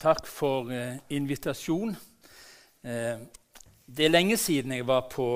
Takk 0.00 0.24
for 0.24 0.70
eh, 0.72 0.94
invitasjon. 1.12 1.90
Eh, 2.88 3.18
det 3.84 4.06
er 4.06 4.12
lenge 4.14 4.38
siden 4.40 4.72
jeg 4.72 4.86
var 4.88 5.02
på, 5.12 5.26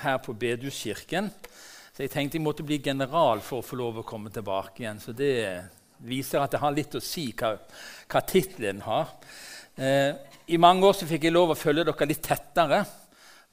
her 0.00 0.16
på 0.24 0.32
Bedehuskirken. 0.34 1.28
Så 1.94 2.02
jeg 2.02 2.10
tenkte 2.10 2.40
jeg 2.40 2.42
måtte 2.42 2.66
bli 2.66 2.80
general 2.82 3.38
for 3.46 3.62
å 3.62 3.66
få 3.68 3.78
lov 3.78 4.00
å 4.00 4.04
komme 4.08 4.32
tilbake 4.34 4.82
igjen. 4.82 4.98
Så 4.98 5.14
det 5.14 5.36
viser 6.02 6.42
at 6.42 6.56
det 6.56 6.64
har 6.64 6.74
litt 6.74 6.98
å 6.98 7.04
si 7.04 7.28
hva, 7.38 7.52
hva 8.10 8.24
tittelen 8.26 8.82
har. 8.88 9.14
Eh, 9.78 10.18
I 10.50 10.58
mange 10.58 10.82
år 10.90 10.98
så 10.98 11.06
fikk 11.06 11.28
jeg 11.28 11.36
lov 11.36 11.54
å 11.54 11.60
følge 11.60 11.86
dere 11.86 12.10
litt 12.10 12.26
tettere 12.26 12.82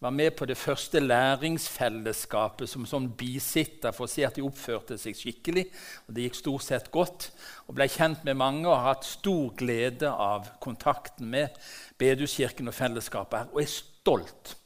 var 0.04 0.12
med 0.12 0.36
på 0.36 0.46
det 0.46 0.58
første 0.60 1.00
læringsfellesskapet 1.00 2.68
som 2.68 2.84
sånn 2.88 3.06
bisitter 3.16 3.94
for 3.96 4.04
å 4.04 4.12
se 4.12 4.26
at 4.28 4.36
de 4.36 4.44
oppførte 4.44 4.98
seg 5.00 5.16
skikkelig. 5.16 5.64
og 6.08 6.18
Det 6.18 6.26
gikk 6.26 6.40
stort 6.42 6.66
sett 6.66 6.90
godt. 6.92 7.30
og 7.68 7.78
Ble 7.78 7.88
kjent 7.88 8.26
med 8.28 8.36
mange 8.36 8.68
og 8.68 8.76
har 8.76 8.90
hatt 8.90 9.08
stor 9.08 9.54
glede 9.56 10.12
av 10.12 10.50
kontakten 10.64 11.32
med 11.32 11.56
Bedehuskirken 12.02 12.68
og 12.68 12.76
fellesskapet 12.76 13.38
her. 13.40 13.54
Og 13.56 13.64
er 13.64 13.72
stolt 13.72 14.58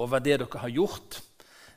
over 0.00 0.24
det 0.24 0.38
dere 0.40 0.64
har 0.64 0.72
gjort, 0.72 1.20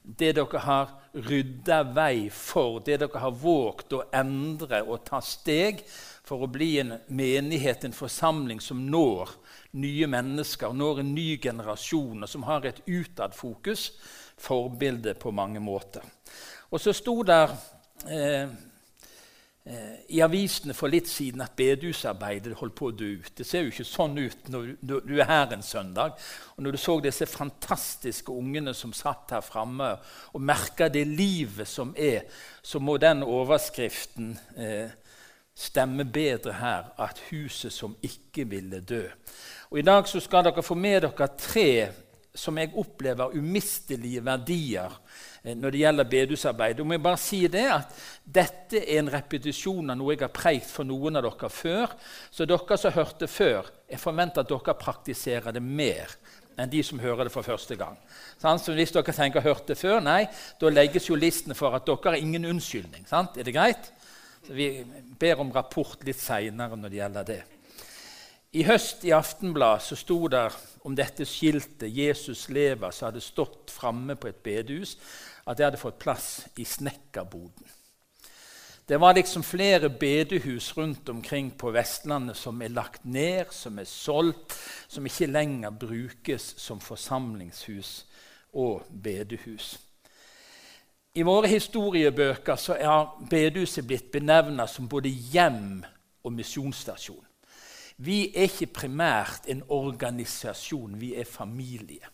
det 0.05 0.31
dere 0.37 0.63
har 0.63 0.95
rydda 1.15 1.81
vei 1.95 2.29
for, 2.31 2.79
det 2.79 3.01
dere 3.01 3.19
har 3.19 3.35
våget 3.35 3.95
å 3.97 4.05
endre 4.15 4.85
og 4.85 5.03
ta 5.07 5.19
steg 5.19 5.83
for 6.25 6.45
å 6.45 6.49
bli 6.49 6.77
en 6.79 6.95
menighet, 7.11 7.83
en 7.83 7.95
forsamling 7.95 8.63
som 8.63 8.79
når 8.87 9.35
nye 9.75 10.07
mennesker, 10.07 10.73
når 10.73 11.01
en 11.01 11.15
ny 11.15 11.35
generasjon, 11.41 12.23
og 12.23 12.29
som 12.31 12.45
har 12.47 12.65
et 12.67 12.81
utadfokus, 12.87 13.91
forbilde 14.37 15.15
på 15.19 15.31
mange 15.31 15.59
måter. 15.63 16.03
Og 16.71 16.81
så 16.81 16.93
sto 16.95 17.21
der 17.23 17.53
eh, 18.09 18.49
eh, 19.65 19.93
i 20.09 20.19
avisene 20.23 20.75
for 20.75 20.91
litt 20.91 21.07
siden 21.07 21.43
at 21.45 21.55
bedehusarbeidet 21.55 22.57
holdt 22.59 22.75
på 22.75 22.89
å 22.89 22.95
dø 22.95 23.13
ut. 23.21 23.31
Det 23.37 23.47
ser 23.47 23.63
jo 23.63 23.71
ikke 23.71 23.87
sånn 23.87 24.17
ut 24.19 24.51
når 24.51 24.73
du, 24.81 25.15
er 25.15 25.29
her 25.29 25.55
en 25.55 25.63
søndag. 25.63 26.19
Og 26.57 26.65
når 26.65 26.75
du 26.75 26.81
så 26.81 26.97
disse 27.05 27.29
fantastiske 27.29 28.33
ungene 28.33 28.75
som 28.75 28.93
satt 28.95 29.37
her 29.37 29.45
framme 29.45 29.93
og 30.33 30.43
merka 30.43 30.89
det 30.91 31.05
livet 31.07 31.69
som 31.69 31.95
er, 31.95 32.25
så 32.65 32.81
må 32.83 32.97
den 32.99 33.23
overskriften 33.23 34.35
eh, 34.57 34.91
stemme 35.55 36.05
bedre 36.05 36.53
her. 36.59 36.89
At 36.99 37.21
huset 37.31 37.73
som 37.73 37.95
ikke 38.03 38.47
ville 38.49 38.81
dø. 38.81 39.05
Og 39.71 39.79
I 39.79 39.85
dag 39.85 40.07
skal 40.07 40.45
dere 40.45 40.63
få 40.63 40.75
med 40.75 41.07
dere 41.07 41.29
tre 41.39 41.69
som 42.35 42.57
jeg 42.59 42.73
opplever 42.75 43.35
umistelige 43.39 44.19
verdier 44.25 44.91
eh, 45.43 45.55
når 45.55 45.71
det 45.71 45.81
gjelder 45.81 46.09
bedusarbeid. 46.11 46.79
Og 46.79 46.87
må 46.87 46.97
jeg 46.97 47.03
bare 47.05 47.21
si 47.21 47.41
det 47.47 47.65
at 47.71 47.93
Dette 48.25 48.81
er 48.81 48.99
en 48.99 49.11
repetisjon 49.13 49.93
av 49.93 49.99
noe 49.99 50.15
jeg 50.15 50.25
har 50.25 50.33
preikt 50.35 50.67
for 50.67 50.87
noen 50.87 51.15
av 51.15 51.23
dere 51.23 51.49
før. 51.49 51.95
Så 52.31 52.47
dere 52.49 52.79
som 52.81 52.95
hørte 52.95 53.29
før, 53.31 53.71
jeg 53.87 54.01
forventer 54.01 54.43
at 54.43 54.51
dere 54.51 54.79
praktiserer 54.79 55.55
det 55.55 55.63
mer 55.63 56.17
enn 56.55 56.71
de 56.71 56.81
som 56.87 56.99
hører 56.99 57.27
det 57.27 57.33
for 57.33 57.43
første 57.43 57.75
gang. 57.75 57.97
Så 58.39 58.71
hvis 58.75 58.93
dere 58.95 59.11
tenker 59.11 59.41
'hørt 59.41 59.67
det 59.67 59.77
før', 59.77 59.99
nei, 59.99 60.27
da 60.59 60.69
legges 60.69 61.09
jo 61.09 61.15
listen 61.15 61.55
for 61.55 61.75
at 61.75 61.85
dere 61.85 62.11
har 62.11 62.15
ingen 62.15 62.45
unnskyldning. 62.45 63.07
Sant? 63.07 63.37
Er 63.37 63.43
det 63.43 63.53
greit? 63.53 63.91
Vi 64.47 64.85
ber 65.19 65.39
om 65.41 65.51
rapport 65.53 66.03
litt 66.05 66.19
seinere 66.21 66.77
når 66.77 66.91
det 66.91 66.99
gjelder 66.99 67.29
det. 67.29 67.43
I 68.55 68.63
høst 68.63 69.03
i 69.03 69.11
Aftenblad 69.11 69.81
så 69.83 69.97
sto 69.99 70.19
det 70.31 70.45
om 70.87 70.95
dette 70.95 71.25
skiltet 71.27 71.89
'Jesus 71.91 72.47
lever', 72.49 72.91
som 72.91 73.09
hadde 73.09 73.21
stått 73.21 73.71
framme 73.71 74.15
på 74.15 74.27
et 74.27 74.43
bedehus, 74.43 74.97
at 75.47 75.57
det 75.57 75.65
hadde 75.65 75.81
fått 75.81 75.99
plass 75.99 76.45
i 76.57 76.63
snekkerboden. 76.63 77.65
Det 78.87 78.99
var 79.01 79.13
liksom 79.13 79.43
flere 79.43 79.89
bedehus 79.89 80.77
rundt 80.77 81.09
omkring 81.09 81.51
på 81.51 81.71
Vestlandet 81.71 82.37
som 82.37 82.61
er 82.61 82.69
lagt 82.69 83.05
ned, 83.05 83.45
som 83.51 83.79
er 83.79 83.89
solgt, 83.89 84.53
som 84.87 85.05
ikke 85.05 85.25
lenger 85.25 85.69
brukes 85.69 86.53
som 86.57 86.79
forsamlingshus 86.79 88.05
og 88.53 88.85
bedehus. 89.03 89.79
I 91.15 91.23
våre 91.23 91.47
historiebøker 91.47 92.57
så 92.59 92.75
er 92.75 93.13
bedehuset 93.31 93.85
blitt 93.87 94.09
benevna 94.11 94.65
som 94.67 94.89
både 94.91 95.07
hjem 95.09 95.79
og 96.25 96.33
misjonsstasjon. 96.35 97.23
Vi 98.03 98.17
er 98.35 98.49
ikke 98.49 98.73
primært 98.81 99.47
en 99.47 99.61
organisasjon, 99.71 100.97
vi 100.99 101.13
er 101.15 101.23
familie. 101.23 102.11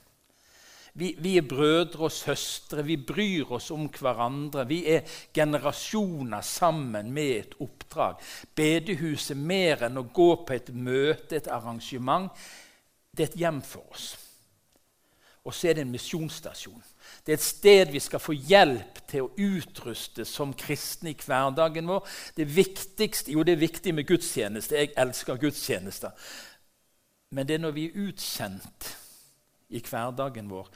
Vi, 0.93 1.15
vi, 1.17 1.37
er 1.39 1.47
brødre 1.47 2.05
og 2.05 2.11
søstre, 2.11 2.83
vi 2.85 2.99
bryr 2.99 3.53
oss 3.55 3.71
om 3.71 3.87
hverandre. 3.87 4.67
Vi 4.67 4.83
er 4.91 5.07
generasjoner 5.33 6.43
sammen 6.45 7.13
med 7.15 7.31
et 7.39 7.55
oppdrag. 7.63 8.19
Bedehuset 8.55 9.39
mer 9.39 9.87
enn 9.87 9.97
å 9.97 10.09
gå 10.13 10.33
på 10.45 10.57
et 10.57 10.73
møte, 10.75 11.39
et 11.39 11.47
arrangement. 11.47 12.27
Det 13.09 13.23
er 13.23 13.31
et 13.31 13.39
hjem 13.45 13.63
for 13.65 13.95
oss. 13.95 14.11
Og 15.47 15.55
så 15.55 15.71
er 15.71 15.79
det 15.79 15.87
en 15.87 15.95
misjonsstasjon. 15.95 16.83
Det 17.25 17.33
er 17.33 17.37
et 17.37 17.43
sted 17.43 17.91
vi 17.93 17.99
skal 17.99 18.19
få 18.19 18.33
hjelp 18.33 19.01
til 19.11 19.27
å 19.27 19.31
utruste 19.37 20.25
som 20.25 20.53
kristne 20.57 21.11
i 21.11 21.17
hverdagen 21.17 21.89
vår. 21.89 22.07
Det 22.37 22.47
viktigste, 22.55 23.31
Jo, 23.31 23.43
det 23.43 23.53
er 23.53 23.65
viktig 23.65 23.93
med 23.93 24.07
gudstjeneste. 24.07 24.75
Jeg 24.75 24.93
elsker 24.97 25.37
gudstjenester. 25.37 26.11
Men 27.31 27.47
det 27.47 27.55
er 27.55 27.63
når 27.63 27.71
vi 27.71 27.85
er 27.85 28.07
utsendt 28.07 28.97
i 29.69 29.79
hverdagen 29.79 30.49
vår, 30.49 30.67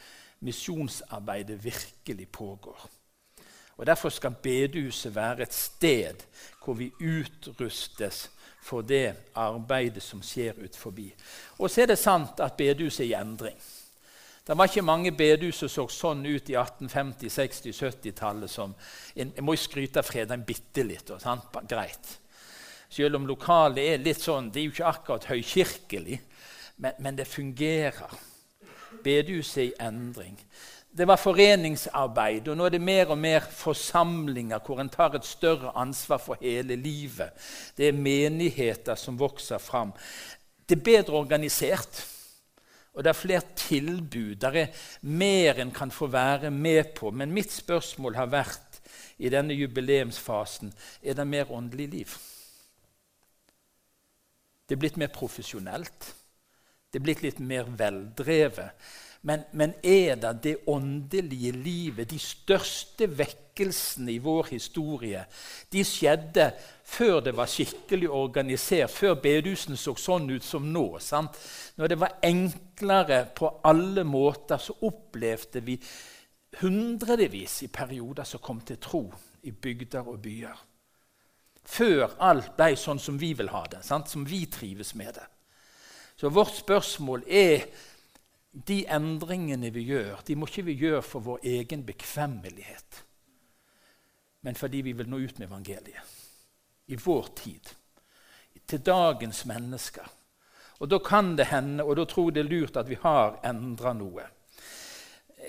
misjonsarbeidet 0.45 1.63
virkelig 1.63 2.27
pågår. 2.29 2.89
Og 3.77 3.85
Derfor 3.85 4.09
skal 4.09 4.35
bedehuset 4.43 5.15
være 5.15 5.41
et 5.41 5.53
sted 5.53 6.23
hvor 6.63 6.73
vi 6.73 6.91
utrustes 6.99 8.29
for 8.63 8.81
det 8.81 9.15
arbeidet 9.35 10.03
som 10.03 10.23
skjer 10.23 10.63
ut 10.63 10.75
forbi. 10.75 11.13
Og 11.59 11.69
så 11.69 11.81
er 11.81 11.91
det 11.91 11.99
sant 11.99 12.39
at 12.39 12.57
bedehuset 12.57 13.05
er 13.05 13.09
i 13.09 13.21
endring. 13.21 13.57
Det 14.45 14.53
var 14.53 14.69
ikke 14.69 14.81
mange 14.85 15.09
bedehus 15.17 15.57
som 15.57 15.69
så 15.73 15.85
sånn 15.89 16.19
ut 16.27 16.51
i 16.51 16.53
1850-, 16.53 17.31
60-, 17.33 17.71
70-tallet. 17.73 18.51
som 18.51 18.75
Jeg 19.15 19.41
må 19.41 19.55
jo 19.55 19.63
skryte 19.63 20.03
av 20.03 20.05
Fredheim 20.05 20.43
bitte 20.45 20.85
litt. 20.85 21.09
Sant? 21.17 21.49
Greit. 21.65 22.11
Selv 22.93 23.17
om 23.17 23.25
lokalet 23.25 23.81
er 23.81 24.03
litt 24.05 24.21
sånn 24.21 24.51
Det 24.53 24.61
er 24.61 24.67
jo 24.67 24.75
ikke 24.75 24.91
akkurat 24.91 25.25
høykirkelig, 25.31 26.21
men, 26.77 27.01
men 27.01 27.17
det 27.17 27.25
fungerer. 27.25 28.13
Bedehuset 29.01 29.63
er 29.63 29.67
i 29.71 29.75
endring. 29.87 30.37
Det 30.95 31.09
var 31.09 31.19
foreningsarbeid, 31.19 32.45
og 32.47 32.55
nå 32.55 32.69
er 32.69 32.77
det 32.77 32.85
mer 32.85 33.09
og 33.11 33.17
mer 33.19 33.43
forsamlinger 33.51 34.61
hvor 34.63 34.79
en 34.79 34.93
tar 34.93 35.17
et 35.17 35.25
større 35.27 35.73
ansvar 35.75 36.21
for 36.21 36.37
hele 36.39 36.77
livet. 36.77 37.33
Det 37.75 37.89
er 37.89 37.97
menigheter 37.97 38.95
som 38.95 39.17
vokser 39.19 39.57
fram. 39.57 39.91
Det 40.69 40.77
er 40.77 40.85
bedre 40.93 41.17
organisert. 41.17 42.05
Og 42.95 43.03
det 43.03 43.11
er 43.11 43.17
flere 43.19 43.55
tilbud. 43.59 44.35
Det 44.39 44.51
er 44.55 44.85
mer 45.01 45.59
en 45.59 45.71
kan 45.75 45.91
få 45.91 46.07
være 46.07 46.51
med 46.51 46.93
på. 46.95 47.11
Men 47.11 47.33
mitt 47.35 47.51
spørsmål 47.51 48.15
har 48.15 48.31
vært 48.31 48.79
i 49.17 49.31
denne 49.31 49.55
jubileumsfasen 49.55 50.73
er 51.03 51.17
det 51.17 51.27
mer 51.27 51.51
åndelig 51.51 51.87
liv. 51.91 52.15
Det 54.65 54.75
er 54.75 54.81
blitt 54.81 54.97
mer 54.97 55.11
profesjonelt. 55.13 56.13
Det 56.91 56.99
er 56.99 57.03
blitt 57.03 57.23
litt 57.25 57.39
mer 57.43 57.67
veldrevet. 57.67 58.87
Men, 59.25 59.41
men, 59.57 59.73
er 59.81 60.19
det 60.21 60.31
det 60.43 60.55
åndelige 60.69 61.51
livet, 61.51 62.09
de 62.11 62.19
største 62.21 63.07
vekkelsene 63.09 64.11
i 64.13 64.19
vår 64.21 64.51
historie, 64.51 65.23
de 65.73 65.81
skjedde 65.81 66.51
før 66.85 67.23
det 67.25 67.33
var 67.33 67.49
skikkelig 67.49 68.11
organisert, 68.13 68.93
før 68.93 69.15
bedehusene 69.23 69.79
så 69.81 69.95
sånn 69.97 70.29
ut 70.29 70.45
som 70.45 70.67
nå? 70.69 70.85
Sant? 71.01 71.39
Når 71.81 71.89
det 71.89 71.97
var 72.03 72.19
enklere 72.29 73.23
på 73.33 73.49
alle 73.65 74.05
måter, 74.05 74.61
så 74.61 74.77
opplevde 74.85 75.63
vi 75.65 75.79
hundrevis 76.61 77.63
i 77.65 77.71
perioder 77.73 78.29
som 78.29 78.43
kom 78.45 78.61
til 78.61 78.77
tro 78.77 79.03
i 79.41 79.51
bygder 79.51 80.05
og 80.05 80.21
byer. 80.21 80.61
Før 81.65 82.13
alt 82.21 82.53
ble 82.53 82.75
sånn 82.77 83.01
som 83.01 83.17
vi 83.17 83.33
vil 83.33 83.49
ha 83.49 83.65
det, 83.73 83.81
sant? 83.81 84.13
som 84.13 84.21
vi 84.21 84.45
trives 84.53 84.93
med 84.93 85.17
det. 85.17 85.25
Så 86.15 86.29
vårt 86.29 86.53
spørsmål 86.61 87.25
er 87.25 87.65
de 88.55 88.85
endringene 88.87 89.67
vi 89.75 89.81
gjør, 89.89 90.21
de 90.27 90.35
må 90.39 90.47
ikke 90.47 90.63
vi 90.69 90.77
gjøre 90.79 91.01
for 91.03 91.19
vår 91.25 91.39
egen 91.43 91.83
bekvemmelighet, 91.85 93.01
men 94.47 94.55
fordi 94.55 94.81
vi 94.85 94.93
vil 94.95 95.09
nå 95.11 95.17
ut 95.19 95.39
med 95.39 95.47
evangeliet. 95.47 96.13
I 96.87 96.95
vår 97.01 97.27
tid. 97.35 97.69
Til 98.67 98.85
dagens 98.85 99.45
mennesker. 99.45 100.11
Og 100.79 100.89
Da 100.89 100.99
kan 100.99 101.37
det 101.37 101.45
hende, 101.45 101.83
og 101.83 101.95
da 101.95 102.05
tror 102.05 102.29
jeg 102.29 102.35
det 102.35 102.45
er 102.45 102.49
lurt 102.49 102.77
at 102.77 102.89
vi 102.89 102.97
har 103.01 103.39
endra 103.43 103.93
noe. 103.93 104.21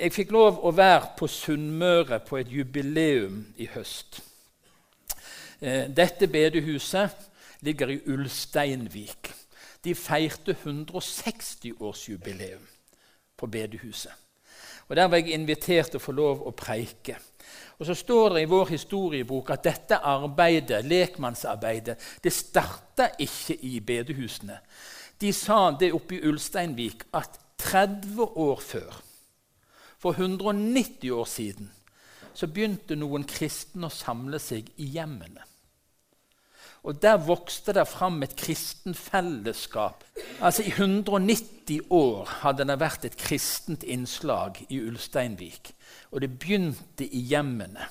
Jeg 0.01 0.13
fikk 0.13 0.31
lov 0.33 0.65
å 0.65 0.71
være 0.77 1.07
på 1.19 1.27
Sunnmøre 1.29 2.21
på 2.21 2.37
et 2.37 2.53
jubileum 2.53 3.55
i 3.57 3.67
høst. 3.67 4.23
Eh, 5.61 5.89
dette 5.89 6.29
bedehuset 6.29 7.11
ligger 7.61 7.89
i 7.89 8.01
Ulsteinvik. 8.07 9.35
De 9.85 9.95
feirte 9.95 10.53
160-årsjubileum 10.53 12.76
på 13.37 13.47
bedehuset. 13.47 14.13
Og 14.89 14.97
Der 14.97 15.09
var 15.09 15.17
jeg 15.17 15.35
invitert 15.35 15.91
til 15.91 15.99
å 15.99 16.03
få 16.03 16.13
lov 16.13 16.45
å 16.47 16.55
preike. 16.55 17.17
Og 17.79 17.87
Så 17.87 17.95
står 17.95 18.35
det 18.35 18.43
i 18.43 18.51
vår 18.51 18.69
historiebok 18.69 19.51
at 19.51 19.65
dette 19.65 19.99
arbeidet, 19.99 20.85
lekmannsarbeidet 20.85 21.99
det 22.23 22.33
starta 22.33 23.11
ikke 23.19 23.59
i 23.63 23.81
bedehusene. 23.81 24.59
De 25.21 25.33
sa 25.33 25.71
det 25.71 25.93
oppe 25.93 26.17
i 26.17 26.29
Ulsteinvik 26.29 27.05
at 27.13 27.41
30 27.59 28.21
år 28.37 28.61
før, 28.61 29.03
for 29.99 30.13
190 30.13 31.11
år 31.11 31.25
siden, 31.25 31.71
så 32.35 32.47
begynte 32.47 32.97
noen 32.97 33.25
kristne 33.25 33.89
å 33.89 33.93
samle 33.93 34.39
seg 34.39 34.69
i 34.77 34.91
hjemmene. 34.93 35.56
Og 36.87 37.03
Der 37.03 37.17
vokste 37.19 37.73
det 37.75 37.89
fram 37.89 38.23
et 38.23 38.37
kristent 38.39 38.97
fellesskap. 38.97 40.05
Altså 40.41 40.63
I 40.63 40.71
190 40.71 41.81
år 41.91 42.29
hadde 42.45 42.67
det 42.69 42.77
vært 42.79 43.05
et 43.09 43.17
kristent 43.19 43.83
innslag 43.83 44.61
i 44.71 44.79
Ulsteinvik. 44.87 45.73
Og 46.15 46.23
det 46.23 46.31
begynte 46.39 47.09
i 47.11 47.25
hjemmene. 47.27 47.89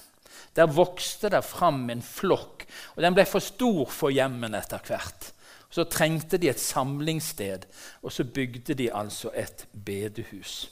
Der 0.55 0.71
vokste 0.71 1.29
det 1.29 1.43
fram 1.43 1.89
en 1.89 2.01
flokk. 2.01 2.63
Og 2.95 3.03
den 3.03 3.17
ble 3.17 3.25
for 3.27 3.43
stor 3.43 3.91
for 3.91 4.15
hjemmene 4.15 4.63
etter 4.63 4.79
hvert. 4.87 5.33
Så 5.69 5.83
trengte 5.91 6.39
de 6.39 6.47
et 6.47 6.61
samlingssted, 6.61 7.65
og 8.01 8.13
så 8.15 8.23
bygde 8.23 8.77
de 8.79 8.93
altså 8.95 9.33
et 9.35 9.65
bedehus. 9.85 10.69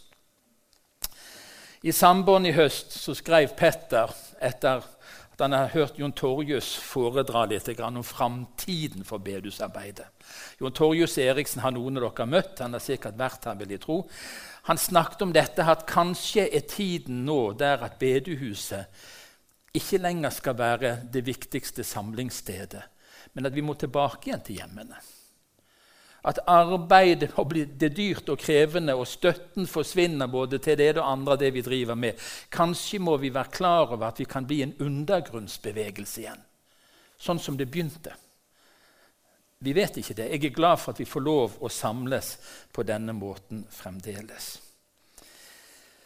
I 1.84 1.92
Sambånd 1.92 2.48
i 2.48 2.54
høst 2.56 2.94
så 2.96 3.12
skrev 3.18 3.52
Petter 3.60 4.14
etter 4.40 4.86
han 5.44 5.54
har 5.56 5.72
hørt 5.74 6.00
Jon 6.00 6.14
Torjus 6.16 6.74
foredra 6.80 7.46
litt 7.52 7.68
om 7.80 8.04
framtiden 8.04 9.04
for 9.08 9.22
bedusarbeidet. 9.24 10.08
Jon 10.60 10.74
Torjus 10.74 11.18
Eriksen 11.22 11.62
har 11.62 11.76
noen 11.76 12.00
av 12.00 12.10
dere 12.10 12.30
møtt. 12.30 12.62
Han 12.64 12.74
har 12.74 12.84
sikkert 12.84 13.20
vært 13.20 13.46
her, 13.46 13.58
vil 13.60 13.76
jeg 13.76 13.84
tro. 13.84 13.98
Han 14.70 14.80
snakket 14.80 15.26
om 15.26 15.34
dette 15.36 15.66
at 15.68 15.86
kanskje 15.90 16.48
er 16.48 16.64
tiden 16.70 17.26
nå 17.28 17.54
der 17.60 17.84
at 17.84 18.00
bedehuset 18.00 18.88
ikke 19.74 20.00
lenger 20.00 20.32
skal 20.34 20.58
være 20.58 20.94
det 21.12 21.26
viktigste 21.26 21.84
samlingsstedet, 21.84 22.84
men 23.34 23.50
at 23.50 23.56
vi 23.56 23.64
må 23.66 23.74
tilbake 23.74 24.30
igjen 24.30 24.46
til 24.46 24.62
hjemmene. 24.62 25.00
At 26.24 26.40
arbeidet 26.48 27.34
det 27.80 27.92
dyrt 27.98 28.30
og 28.30 28.40
krevende, 28.40 28.96
og 28.96 29.08
støtten 29.08 29.68
forsvinner 29.68 30.28
både 30.28 30.58
til 30.64 30.78
det 30.78 30.98
og 30.98 31.12
andre 31.12 31.38
det 31.38 31.54
vi 31.54 31.62
driver 31.62 31.96
med. 31.96 32.20
Kanskje 32.52 33.00
må 33.00 33.18
vi 33.18 33.34
være 33.34 33.52
klar 33.52 33.92
over 33.92 34.08
at 34.08 34.20
vi 34.20 34.26
kan 34.26 34.48
bli 34.48 34.62
en 34.64 34.76
undergrunnsbevegelse 34.80 36.22
igjen. 36.22 36.44
Sånn 37.20 37.40
som 37.40 37.58
det 37.58 37.70
begynte. 37.72 38.16
Vi 39.64 39.72
vet 39.74 39.98
ikke 39.98 40.16
det. 40.18 40.28
Jeg 40.32 40.46
er 40.46 40.56
glad 40.56 40.80
for 40.80 40.92
at 40.92 41.00
vi 41.00 41.08
får 41.08 41.24
lov 41.24 41.54
å 41.64 41.70
samles 41.72 42.34
på 42.72 42.84
denne 42.84 43.14
måten 43.16 43.64
fremdeles. 43.72 44.58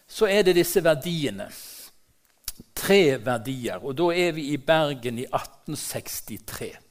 Så 0.07 0.29
er 0.29 0.43
det 0.45 0.55
disse 0.59 0.83
verdiene. 0.85 1.49
Tre 2.77 3.17
verdier. 3.21 3.81
Og 3.81 3.97
da 3.97 4.11
er 4.13 4.35
vi 4.37 4.51
i 4.53 4.59
Bergen 4.61 5.17
i 5.17 5.25
1863. 5.25 6.86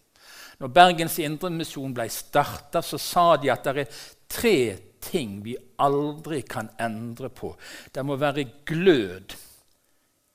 Når 0.59 0.73
Bergens 0.73 1.19
Indremisjon 1.21 1.95
ble 1.95 2.09
starta, 2.13 2.83
så 2.83 2.99
sa 2.99 3.27
de 3.37 3.51
at 3.53 3.67
det 3.67 3.83
er 3.85 3.99
tre 4.29 4.59
ting 5.07 5.41
vi 5.45 5.57
aldri 5.85 6.41
kan 6.49 6.71
endre 6.81 7.29
på. 7.29 7.53
Det 7.93 8.05
må 8.05 8.17
være 8.17 8.47
glød 8.67 9.37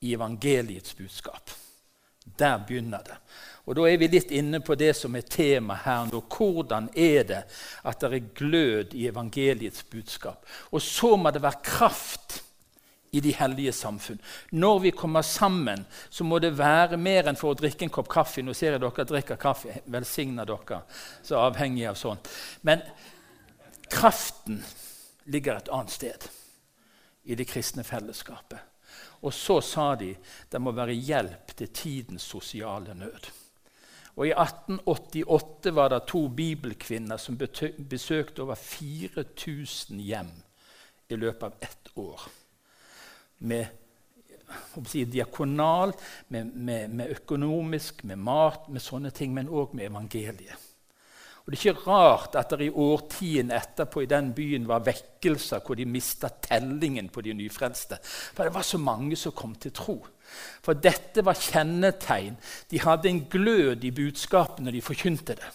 i 0.02 0.14
evangeliets 0.14 0.94
budskap. 0.98 1.50
Der 2.38 2.62
begynner 2.66 3.02
det. 3.02 3.18
Og 3.66 3.76
Da 3.76 3.86
er 3.86 3.98
vi 3.98 4.08
litt 4.10 4.30
inne 4.34 4.58
på 4.60 4.74
det 4.74 4.90
som 4.98 5.14
er 5.14 5.26
tema 5.26 5.76
her 5.84 6.08
nå. 6.10 6.22
Hvordan 6.30 6.88
er 6.98 7.22
det 7.24 7.42
at 7.86 8.00
det 8.00 8.12
er 8.12 8.32
glød 8.34 8.94
i 8.94 9.06
evangeliets 9.06 9.82
budskap? 9.82 10.46
Og 10.70 10.82
så 10.82 11.16
må 11.16 11.30
det 11.30 11.42
være 11.42 11.62
kraft 11.62 12.41
i 13.12 13.20
de 13.20 13.32
hellige 13.36 13.72
samfunn. 13.72 14.20
Når 14.50 14.78
vi 14.78 14.90
kommer 14.90 15.22
sammen, 15.22 15.84
så 16.10 16.24
må 16.24 16.38
det 16.40 16.54
være 16.56 16.96
mer 16.96 17.28
enn 17.28 17.36
for 17.36 17.52
å 17.52 17.58
drikke 17.60 17.84
en 17.84 17.92
kopp 17.92 18.08
kaffe. 18.08 18.40
Nå 18.40 18.54
ser 18.56 18.72
jeg 18.72 18.80
dere 18.80 19.04
drikker 19.10 19.40
kaffe. 19.40 19.82
Velsigner 19.92 20.48
dere. 20.48 20.78
Så 21.20 21.36
avhengig 21.36 21.84
av 21.90 22.00
sånn. 22.00 22.22
Men 22.64 22.80
kraften 23.92 24.62
ligger 25.28 25.60
et 25.60 25.68
annet 25.68 25.92
sted 25.92 26.26
i 27.28 27.36
det 27.36 27.50
kristne 27.52 27.84
fellesskapet. 27.84 28.64
Og 29.22 29.36
så 29.36 29.60
sa 29.60 29.92
de 29.94 30.14
det 30.48 30.64
må 30.64 30.72
være 30.72 30.96
hjelp 30.96 31.52
til 31.58 31.68
tidens 31.68 32.24
sosiale 32.24 32.96
nød. 32.96 33.28
Og 34.16 34.28
I 34.28 34.32
1888 34.32 35.76
var 35.76 35.92
det 35.92 36.06
to 36.08 36.26
bibelkvinner 36.32 37.20
som 37.20 37.36
besøkte 37.36 38.44
over 38.44 38.56
4000 38.56 40.00
hjem 40.00 40.32
i 41.12 41.20
løpet 41.20 41.52
av 41.52 41.68
ett 41.68 41.98
år 42.00 42.32
med 43.42 43.66
si, 44.86 45.04
diakonal, 45.04 45.94
med, 46.28 46.50
med, 46.54 46.90
med, 46.90 47.14
økonomisk, 47.18 48.04
med 48.04 48.20
mat, 48.20 48.68
med 48.68 48.82
sånne 48.82 49.12
ting, 49.14 49.32
men 49.34 49.50
òg 49.50 49.74
med 49.76 49.90
evangeliet. 49.90 50.68
Og 51.42 51.50
Det 51.50 51.58
er 51.58 51.72
ikke 51.72 51.90
rart 51.90 52.36
at 52.38 52.52
det 52.54 52.68
i 52.68 52.74
årtiene 52.84 53.56
etterpå 53.58 54.04
i 54.04 54.10
den 54.10 54.28
byen 54.34 54.66
var 54.68 54.84
vekkelser 54.86 55.64
hvor 55.66 55.74
de 55.74 55.88
mista 55.90 56.30
tellingen 56.30 57.08
på 57.10 57.24
de 57.26 57.34
nyfrelste. 57.34 57.98
For 58.02 58.46
det 58.46 58.54
var 58.54 58.62
så 58.62 58.78
mange 58.78 59.18
som 59.18 59.34
kom 59.34 59.56
til 59.58 59.74
tro. 59.74 59.96
For 60.62 60.78
dette 60.78 61.24
var 61.26 61.34
kjennetegn. 61.34 62.38
De 62.70 62.78
hadde 62.80 63.10
en 63.10 63.24
glød 63.26 63.82
i 63.84 63.90
budskapet 63.90 64.62
når 64.62 64.78
de 64.78 64.86
forkynte 64.86 65.34
det. 65.34 65.50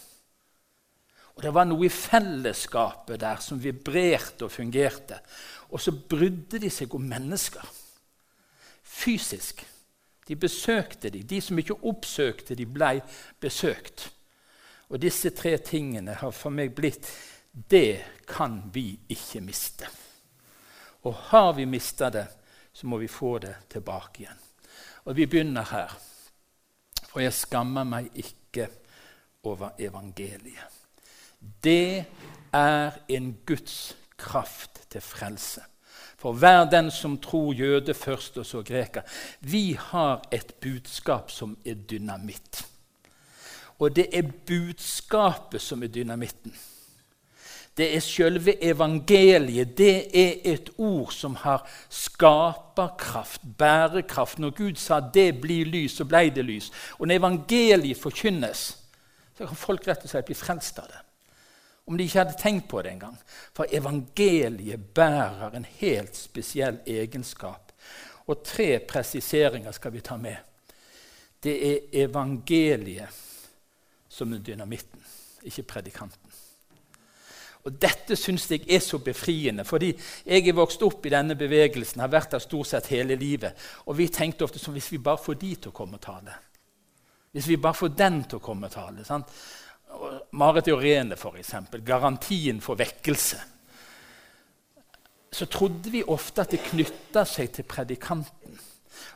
Og 1.38 1.42
Det 1.42 1.54
var 1.54 1.68
noe 1.70 1.86
i 1.86 1.92
fellesskapet 1.94 3.20
der 3.22 3.40
som 3.40 3.60
vibrerte 3.62 4.44
og 4.44 4.52
fungerte. 4.52 5.22
Og 5.70 5.80
så 5.80 5.94
brydde 5.94 6.58
de 6.58 6.68
seg 6.68 6.94
om 6.94 7.04
mennesker. 7.06 7.64
Fysisk. 8.98 9.62
De 10.28 10.36
besøkte 10.36 11.10
dem. 11.10 11.26
De 11.26 11.40
som 11.40 11.58
ikke 11.58 11.78
oppsøkte 11.86 12.56
de 12.58 12.66
ble 12.66 12.98
besøkt. 13.40 14.08
Og 14.88 15.00
disse 15.02 15.30
tre 15.36 15.56
tingene 15.62 16.16
har 16.18 16.32
for 16.34 16.54
meg 16.54 16.74
blitt 16.76 17.08
Det 17.52 18.24
kan 18.28 18.60
vi 18.74 18.98
ikke 19.08 19.40
miste. 19.40 19.88
Og 21.06 21.14
har 21.30 21.52
vi 21.56 21.64
mista 21.64 22.10
det, 22.10 22.26
så 22.72 22.86
må 22.86 22.98
vi 22.98 23.08
få 23.08 23.38
det 23.38 23.54
tilbake 23.70 24.22
igjen. 24.22 24.42
Og 25.04 25.16
vi 25.16 25.26
begynner 25.26 25.64
her. 25.70 25.94
For 27.08 27.24
jeg 27.24 27.32
skammer 27.32 27.88
meg 27.88 28.10
ikke 28.14 28.68
over 29.48 29.72
evangeliet. 29.80 30.76
Det 31.40 32.04
er 32.52 32.98
en 33.08 33.32
Guds 33.46 33.96
kraft 34.18 34.82
til 34.90 35.00
frelse. 35.00 35.62
For 36.18 36.32
hver 36.32 36.64
den 36.70 36.90
som 36.90 37.18
tror 37.18 37.52
jøde 37.54 37.94
først, 37.94 38.38
og 38.38 38.46
så 38.46 38.62
greker. 38.62 39.02
Vi 39.40 39.78
har 39.78 40.24
et 40.32 40.54
budskap 40.60 41.30
som 41.30 41.56
er 41.64 41.74
dynamitt. 41.74 42.66
Og 43.78 43.96
det 43.96 44.08
er 44.12 44.32
budskapet 44.46 45.62
som 45.62 45.82
er 45.82 45.86
dynamitten. 45.94 46.54
Det 47.78 47.96
er 47.96 48.00
selve 48.00 48.64
evangeliet. 48.64 49.78
Det 49.78 50.18
er 50.18 50.32
et 50.44 50.70
ord 50.78 51.12
som 51.14 51.36
har 51.38 51.68
skaperkraft, 51.88 53.40
bærekraft. 53.58 54.38
Når 54.38 54.50
Gud 54.50 54.74
sa 54.74 55.00
'det 55.00 55.40
blir 55.40 55.64
lys', 55.64 55.96
så 55.96 56.04
ble 56.04 56.30
det 56.30 56.44
lys. 56.44 56.72
Og 56.98 57.06
når 57.06 57.14
evangeliet 57.14 57.96
forkynnes, 57.96 58.78
så 59.38 59.46
kan 59.46 59.56
folk 59.56 59.88
rett 59.88 60.02
og 60.02 60.10
slett 60.10 60.26
bli 60.26 60.34
frelst 60.34 60.78
av 60.78 60.86
det 60.88 61.07
om 61.88 61.96
de 61.96 62.04
ikke 62.04 62.20
hadde 62.20 62.36
tenkt 62.36 62.68
på 62.68 62.82
det 62.84 62.92
engang. 62.92 63.16
For 63.56 63.66
evangeliet 63.72 64.90
bærer 64.94 65.56
en 65.56 65.64
helt 65.80 66.16
spesiell 66.16 66.82
egenskap. 66.86 67.72
Og 68.28 68.42
tre 68.44 68.78
presiseringer 68.84 69.72
skal 69.72 69.94
vi 69.94 70.04
ta 70.04 70.18
med. 70.20 70.36
Det 71.42 71.54
er 71.70 72.04
evangeliet 72.04 73.24
som 74.08 74.32
er 74.32 74.42
dynamitten, 74.44 75.00
ikke 75.42 75.62
predikanten. 75.62 76.28
Og 77.64 77.74
Dette 77.82 78.16
syns 78.16 78.46
jeg 78.50 78.64
er 78.70 78.80
så 78.80 78.98
befriende, 79.02 79.64
fordi 79.64 79.90
jeg 80.26 80.48
er 80.48 80.56
vokst 80.56 80.82
opp 80.82 81.06
i 81.06 81.12
denne 81.12 81.36
bevegelsen. 81.36 82.00
har 82.00 82.08
vært 82.08 82.30
der 82.32 82.38
stort 82.38 82.66
sett 82.66 82.86
hele 82.86 83.14
livet, 83.14 83.52
Og 83.86 83.98
vi 83.98 84.08
tenkte 84.08 84.44
ofte 84.44 84.58
som 84.58 84.72
hvis 84.72 84.92
vi 84.92 84.98
bare 84.98 85.18
får 85.18 85.34
de 85.34 85.54
til 85.54 85.68
å 85.68 85.74
komme 85.74 85.94
og 85.94 86.00
tale. 86.00 86.34
Hvis 87.32 87.48
vi 87.48 87.56
bare 87.56 87.74
får 87.74 87.88
den 87.88 88.24
til 88.24 88.38
å 88.38 88.40
komme 88.40 88.66
og 88.66 88.72
tale. 88.72 89.04
Sant? 89.04 89.26
Marit 90.30 90.68
Jorene, 90.68 91.16
f.eks. 91.16 91.54
Garantien 91.84 92.60
for 92.60 92.78
vekkelse. 92.78 93.38
Så 95.32 95.46
trodde 95.46 95.92
vi 95.92 96.02
ofte 96.06 96.42
at 96.42 96.52
det 96.54 96.64
knytta 96.70 97.24
seg 97.28 97.52
til 97.52 97.66
predikanten. 97.68 98.58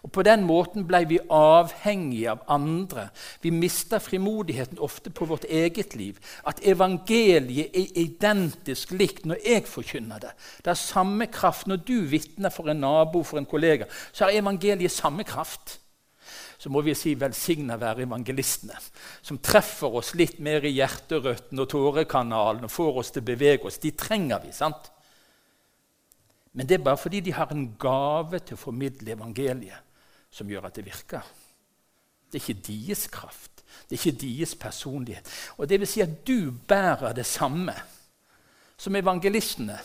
Og 0.03 0.13
På 0.13 0.23
den 0.23 0.45
måten 0.47 0.85
ble 0.87 1.05
vi 1.11 1.19
avhengige 1.31 2.31
av 2.31 2.43
andre. 2.51 3.09
Vi 3.43 3.51
mista 3.55 3.99
frimodigheten 4.03 4.79
ofte 4.83 5.11
på 5.11 5.27
vårt 5.31 5.45
eget 5.45 5.95
liv. 5.95 6.19
At 6.47 6.63
evangeliet 6.67 7.71
er 7.75 7.99
identisk 8.03 8.91
likt 8.91 9.27
når 9.27 9.43
jeg 9.47 9.67
forkynner 9.67 10.23
det. 10.23 10.33
Det 10.65 10.75
er 10.75 10.81
samme 10.81 11.27
kraft 11.27 11.67
når 11.67 11.83
du 11.87 12.01
vitner 12.11 12.51
for 12.51 12.71
en 12.71 12.83
nabo, 12.83 13.23
for 13.23 13.39
en 13.39 13.47
kollega. 13.47 13.87
Så 14.13 14.25
har 14.25 14.39
evangeliet 14.43 14.91
samme 14.91 15.25
kraft 15.25 15.79
så 16.63 16.71
må 16.71 16.79
vi 16.87 16.93
si 16.95 17.17
velsigna 17.19 17.75
være 17.75 18.05
evangelistene, 18.05 18.77
som 19.19 19.41
treffer 19.43 19.97
oss 19.99 20.13
litt 20.15 20.37
mer 20.39 20.63
i 20.63 20.71
hjerterøtten 20.77 21.59
og 21.59 21.71
tårekanalen 21.73 22.69
og 22.69 22.71
får 22.71 22.99
oss 23.01 23.09
til 23.11 23.25
å 23.25 23.27
bevege 23.33 23.67
oss. 23.67 23.81
De 23.83 23.91
trenger 23.99 24.45
vi, 24.45 24.53
sant? 24.55 24.93
Men 26.55 26.69
det 26.69 26.77
er 26.77 26.85
bare 26.87 27.01
fordi 27.03 27.19
de 27.27 27.35
har 27.35 27.51
en 27.51 27.65
gave 27.83 28.39
til 28.47 28.55
å 28.55 28.63
formidle 28.63 29.17
evangeliet. 29.17 29.89
som 30.33 30.49
gjør 30.49 30.65
at 30.65 30.79
det 30.79 30.87
virker. 30.87 31.27
Det 32.33 32.39
er 32.39 32.45
ikke 32.47 32.65
deres 32.65 33.03
kraft. 33.13 33.61
Det 33.85 33.99
er 33.99 34.01
ikke 34.01 34.21
deres 34.23 34.55
personlighet. 34.57 35.27
Og 35.59 35.69
det 35.69 35.77
vil 35.81 35.91
si 35.91 36.01
at 36.01 36.15
du 36.25 36.49
bærer 36.51 37.13
det 37.13 37.27
samme 37.27 37.75
som 38.79 38.97
evangelistene. 38.97 39.77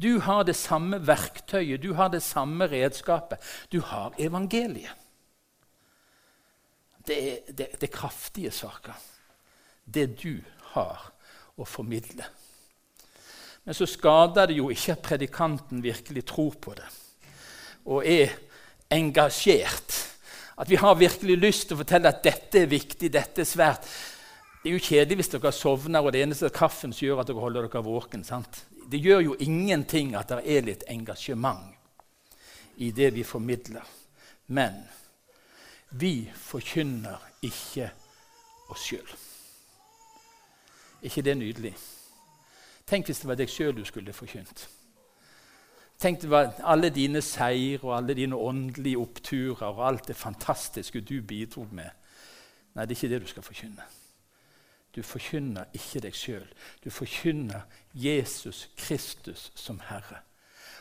Du 0.00 0.20
har 0.20 0.46
det 0.48 0.56
samme 0.56 1.02
verktøyet, 1.06 1.82
du 1.82 1.92
har 1.94 2.08
det 2.08 2.22
samme 2.22 2.64
redskapet. 2.64 3.38
Du 3.68 3.82
har 3.82 4.16
evangeliet. 4.16 4.96
Det 7.06 7.16
er, 7.16 7.52
det, 7.52 7.68
det 7.80 7.90
kraftige 7.92 8.50
saker. 8.50 8.94
Det 9.84 10.08
du 10.18 10.40
har 10.74 11.10
å 11.56 11.64
formidle. 11.64 12.26
Men 13.66 13.74
så 13.74 13.86
skader 13.88 14.50
det 14.50 14.58
jo 14.58 14.70
ikke 14.70 14.94
at 14.94 15.04
predikanten 15.06 15.82
virkelig 15.82 16.26
tror 16.28 16.54
på 16.62 16.74
det 16.78 16.86
og 17.86 18.02
er 18.06 18.32
engasjert. 18.90 19.94
At 20.58 20.70
vi 20.70 20.78
har 20.80 20.98
virkelig 20.98 21.36
lyst 21.38 21.68
til 21.68 21.76
å 21.76 21.82
fortelle 21.82 22.10
at 22.10 22.22
dette 22.24 22.64
er 22.64 22.70
viktig, 22.70 23.10
dette 23.12 23.44
er 23.44 23.48
svært. 23.48 23.86
Det 24.62 24.70
er 24.70 24.74
jo 24.74 24.82
kjedelig 24.82 25.20
hvis 25.20 25.32
dere 25.36 25.52
sovner, 25.54 26.02
og 26.02 26.14
det 26.14 26.24
eneste 26.24 26.48
er 26.48 26.56
kaffen 26.56 26.94
som 26.96 27.06
gjør 27.06 27.22
at 27.22 27.30
dere 27.30 27.44
holder 27.44 27.68
dere 27.68 27.84
våken. 27.86 28.24
sant? 28.26 28.64
Det 28.90 28.98
gjør 29.02 29.22
jo 29.22 29.36
ingenting 29.42 30.14
at 30.18 30.32
det 30.32 30.42
er 30.42 30.66
litt 30.66 30.82
engasjement 30.90 31.74
i 32.82 32.90
det 32.94 33.12
vi 33.14 33.22
formidler. 33.26 33.84
Men 34.46 34.82
vi 35.90 36.30
forkynner 36.34 37.22
ikke 37.42 37.90
oss 38.70 38.88
sjøl. 38.88 39.12
Ikke 41.02 41.22
det 41.22 41.36
nydelig? 41.38 41.74
Tenk 42.86 43.06
hvis 43.06 43.20
det 43.22 43.28
var 43.28 43.38
deg 43.38 43.50
sjøl 43.50 43.74
du 43.76 43.84
skulle 43.84 44.14
forkynt. 44.14 44.66
Tenk 45.98 46.20
det 46.20 46.30
var 46.30 46.52
alle 46.60 46.90
dine 46.92 47.22
seier 47.24 47.84
og 47.84 47.96
alle 47.96 48.14
dine 48.14 48.36
åndelige 48.36 49.00
oppturer 49.00 49.70
og 49.70 49.86
alt 49.86 50.08
det 50.08 50.16
fantastiske 50.16 51.00
du 51.00 51.22
bidro 51.22 51.66
med. 51.70 51.88
Nei, 52.74 52.84
det 52.84 52.92
er 52.92 52.98
ikke 52.98 53.14
det 53.14 53.22
du 53.22 53.30
skal 53.30 53.46
forkynne. 53.46 53.86
Du 54.96 55.02
forkynner 55.02 55.72
ikke 55.76 56.00
deg 56.04 56.16
sjøl. 56.16 56.46
Du 56.84 56.90
forkynner 56.90 57.64
Jesus 57.92 58.66
Kristus 58.76 59.50
som 59.54 59.80
Herre. 59.88 60.22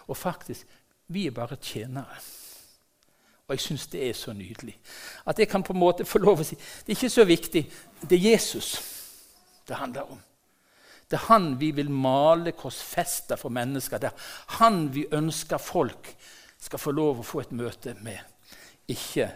Og 0.08 0.18
faktisk, 0.18 0.68
vi 1.08 1.28
er 1.28 1.32
bare 1.32 1.56
tjenere. 1.56 2.20
Og 3.46 3.54
jeg 3.54 3.62
syns 3.62 3.88
det 3.94 4.02
er 4.10 4.14
så 4.18 4.34
nydelig. 4.34 4.78
At 5.26 5.40
jeg 5.40 5.50
kan 5.50 5.64
på 5.64 5.74
en 5.74 5.80
måte 5.80 6.06
få 6.06 6.20
lov 6.20 6.42
å 6.42 6.46
si 6.48 6.58
det 6.58 6.90
er 6.90 6.98
ikke 6.98 7.14
så 7.14 7.26
viktig. 7.30 7.66
Det 8.02 8.18
er 8.18 8.32
Jesus 8.32 8.72
det 9.68 9.78
handler 9.80 10.12
om. 10.12 10.22
Det 11.10 11.18
er 11.18 11.28
han 11.28 11.60
vi 11.60 11.72
vil 11.72 11.90
male 11.90 12.52
korsfester 12.58 13.38
for 13.38 13.54
mennesker. 13.54 14.02
Det 14.02 14.10
er 14.10 14.32
han 14.60 14.88
vi 14.94 15.06
ønsker 15.14 15.62
folk 15.62 16.10
skal 16.58 16.82
få 16.82 16.94
lov 16.98 17.22
å 17.22 17.26
få 17.26 17.44
et 17.44 17.54
møte 17.54 17.94
med. 18.02 18.22
Ikke 18.90 19.30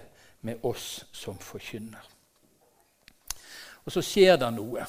med 0.46 0.66
oss 0.66 1.06
som 1.14 1.38
forkynner. 1.42 2.02
Og 3.86 3.94
så 3.94 4.02
skjer 4.06 4.38
det 4.42 4.50
noe 4.54 4.86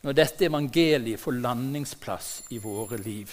når 0.00 0.16
dette 0.16 0.46
evangeliet 0.46 1.20
får 1.20 1.40
landingsplass 1.42 2.28
i 2.56 2.58
våre 2.62 2.96
liv. 3.02 3.32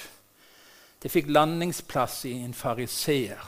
Det 1.00 1.12
fikk 1.13 1.29
landingsplass 1.31 2.25
i 2.27 2.34
en 2.43 2.55
fariseer, 2.57 3.39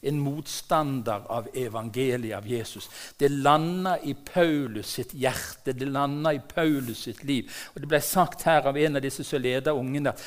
en 0.00 0.20
motstander 0.20 1.26
av 1.32 1.48
evangeliet 1.54 2.36
av 2.36 2.48
Jesus. 2.48 2.90
Det 3.18 3.28
landa 3.28 3.96
i 3.98 4.14
Paulus 4.14 4.92
sitt 4.98 5.14
hjerte, 5.14 5.72
det 5.72 5.88
landa 5.88 6.32
i 6.34 6.40
Paulus 6.40 7.06
sitt 7.08 7.24
liv. 7.24 7.52
Og 7.74 7.80
Det 7.80 7.88
ble 7.88 8.00
sagt 8.00 8.42
her 8.48 8.66
av 8.66 8.76
en 8.76 8.96
av 8.96 9.02
disse 9.02 9.24
som 9.24 9.42
leder 9.42 9.76
ungene 9.76 10.12
at 10.12 10.22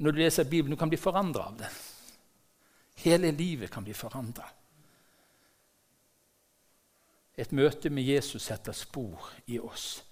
når 0.00 0.12
du 0.12 0.22
leser 0.22 0.48
Bibelen, 0.48 0.76
du 0.76 0.80
kan 0.80 0.88
bli 0.88 0.98
forandra 0.98 1.50
av 1.50 1.56
det. 1.60 1.68
Hele 3.04 3.30
livet 3.32 3.70
kan 3.70 3.84
bli 3.84 3.92
forandra. 3.92 4.46
Et 7.36 7.52
møte 7.52 7.90
med 7.92 8.04
Jesus 8.04 8.48
setter 8.48 8.76
spor 8.76 9.30
i 9.48 9.58
oss. 9.60 10.02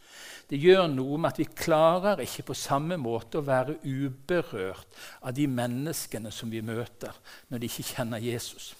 Det 0.48 0.56
gjør 0.56 0.86
noe 0.88 1.18
med 1.20 1.34
at 1.34 1.40
vi 1.42 1.46
klarer 1.52 2.22
ikke 2.24 2.46
på 2.48 2.56
samme 2.56 2.96
måte 3.00 3.40
å 3.40 3.44
være 3.44 3.76
uberørt 3.84 4.96
av 5.20 5.34
de 5.36 5.44
menneskene 5.44 6.32
som 6.32 6.48
vi 6.48 6.62
møter, 6.64 7.12
når 7.48 7.60
de 7.60 7.68
ikke 7.68 7.88
kjenner 7.90 8.24
Jesus. 8.24 8.70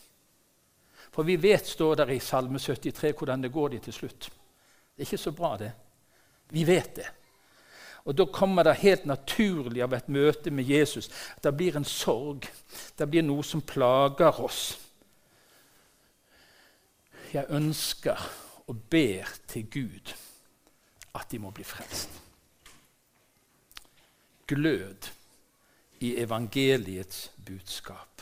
For 1.18 1.26
vi 1.26 1.34
vet, 1.36 1.66
står 1.66 1.96
der 1.98 2.10
i 2.14 2.20
Salme 2.22 2.60
73, 2.62 3.16
hvordan 3.18 3.42
det 3.42 3.48
går 3.50 3.72
de 3.72 3.78
til 3.82 3.92
slutt. 3.92 4.28
Det 4.94 5.02
er 5.02 5.06
ikke 5.08 5.18
så 5.18 5.32
bra, 5.34 5.56
det. 5.58 5.72
Vi 6.54 6.62
vet 6.66 6.92
det. 6.94 7.06
Og 8.04 8.14
Da 8.14 8.24
kommer 8.24 8.62
det 8.62 8.76
helt 8.78 9.04
naturlig 9.04 9.82
av 9.82 9.96
et 9.98 10.08
møte 10.08 10.52
med 10.54 10.70
Jesus 10.70 11.10
at 11.36 11.42
det 11.42 11.56
blir 11.56 11.76
en 11.76 11.84
sorg. 11.84 12.46
Det 12.94 13.10
blir 13.10 13.26
noe 13.26 13.42
som 13.42 13.60
plager 13.66 14.38
oss. 14.40 14.78
Jeg 17.34 17.50
ønsker 17.50 18.30
og 18.70 18.78
ber 18.86 19.34
til 19.50 19.66
Gud 19.66 20.14
at 21.18 21.26
de 21.32 21.42
må 21.42 21.50
bli 21.50 21.66
frelst. 21.66 22.14
Glød 24.46 25.10
i 25.98 26.14
evangeliets 26.22 27.32
budskap. 27.42 28.17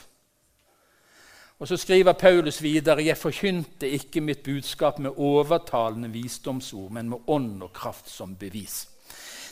Og 1.59 1.69
Så 1.69 1.77
skriver 1.77 2.13
Paulus 2.13 2.63
videre.: 2.63 3.05
Jeg 3.05 3.17
forkynte 3.17 3.89
ikke 3.89 4.21
mitt 4.21 4.43
budskap 4.43 4.99
med 4.99 5.17
overtalende 5.17 6.11
visdomsord, 6.13 6.91
men 6.93 7.09
med 7.09 7.19
ånd 7.27 7.63
og 7.63 7.73
kraft 7.73 8.11
som 8.11 8.37
bevis. 8.37 8.89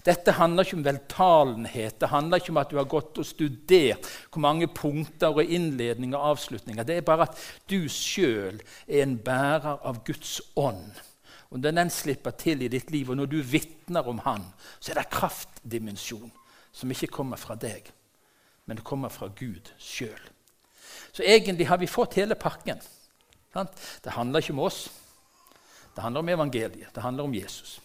Dette 0.05 0.35
handler 0.37 0.67
ikke 0.67 0.77
om 0.77 0.85
veltalenhet, 0.85 2.01
det 2.01 2.09
handler 2.09 2.37
ikke 2.37 2.53
om 2.53 2.61
at 2.61 2.71
du 2.71 2.77
har 2.77 2.85
gått 2.85 3.19
og 3.19 3.25
studert 3.27 4.05
hvor 4.29 4.43
mange 4.45 4.69
punkter 4.69 5.33
og 5.33 5.45
innledninger 5.45 6.19
og 6.19 6.35
avslutninger. 6.35 6.85
Det 6.85 6.99
er 6.99 7.07
bare 7.09 7.25
at 7.25 7.41
du 7.71 7.89
sjøl 7.89 8.61
er 8.89 9.03
en 9.03 9.17
bærer 9.17 9.81
av 9.81 10.03
Guds 10.05 10.43
ånd. 10.57 10.93
Og 11.51 11.61
Når 11.61 11.71
den 11.71 11.91
slipper 11.91 12.31
til 12.31 12.63
i 12.63 12.69
ditt 12.69 12.91
liv, 12.91 13.11
og 13.11 13.17
når 13.17 13.27
du 13.27 13.41
vitner 13.41 14.09
om 14.09 14.19
Han, 14.19 14.45
så 14.81 14.93
er 14.93 15.01
det 15.01 15.11
kraftdimensjon 15.11 16.33
som 16.73 16.91
ikke 16.91 17.07
kommer 17.07 17.37
fra 17.37 17.55
deg, 17.55 17.93
men 18.67 18.77
det 18.77 18.85
kommer 18.85 19.09
fra 19.09 19.29
Gud 19.29 19.71
sjøl. 19.79 20.34
Så 21.15 21.23
egentlig 21.23 21.69
har 21.69 21.79
vi 21.79 21.87
fått 21.87 22.19
hele 22.19 22.35
pakken. 22.35 22.81
Det 24.03 24.11
handler 24.11 24.43
ikke 24.43 24.53
om 24.53 24.65
oss. 24.67 24.91
Det 25.95 26.03
handler 26.03 26.25
om 26.25 26.29
evangeliet. 26.29 26.91
Det 26.95 27.03
handler 27.03 27.25
om 27.25 27.35
Jesus. 27.35 27.81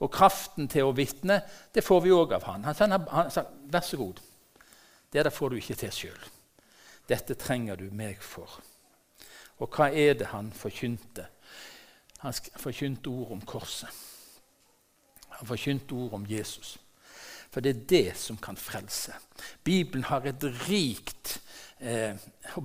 Og 0.00 0.12
kraften 0.12 0.68
til 0.68 0.88
å 0.88 0.94
vitne 0.96 1.42
det 1.72 1.84
får 1.84 2.00
vi 2.04 2.14
òg 2.16 2.32
av 2.36 2.46
han. 2.48 2.64
Han 2.64 3.30
sa 3.32 3.44
vær 3.68 3.84
så 3.84 4.00
god. 4.00 4.20
Det 5.12 5.24
der 5.24 5.32
får 5.32 5.52
du 5.52 5.58
ikke 5.60 5.76
til 5.80 5.92
sjøl. 5.92 6.24
Dette 7.08 7.36
trenger 7.38 7.76
du 7.76 7.90
meg 7.92 8.24
for. 8.24 8.58
Og 9.60 9.70
hva 9.72 9.90
er 9.92 10.16
det 10.18 10.32
han 10.32 10.50
forkynte? 10.52 11.28
Han 12.24 12.34
forkynte 12.56 13.12
ord 13.12 13.36
om 13.36 13.44
korset. 13.46 13.92
Han 15.36 15.48
forkynte 15.48 15.94
ord 15.94 16.16
om 16.16 16.26
Jesus. 16.28 16.76
For 17.52 17.64
det 17.64 17.70
er 17.72 17.84
det 17.88 18.16
som 18.20 18.36
kan 18.36 18.56
frelse. 18.56 19.14
Bibelen 19.64 20.04
har 20.04 20.26
et 20.28 20.44
rikt 20.66 21.38
eh, 21.80 22.16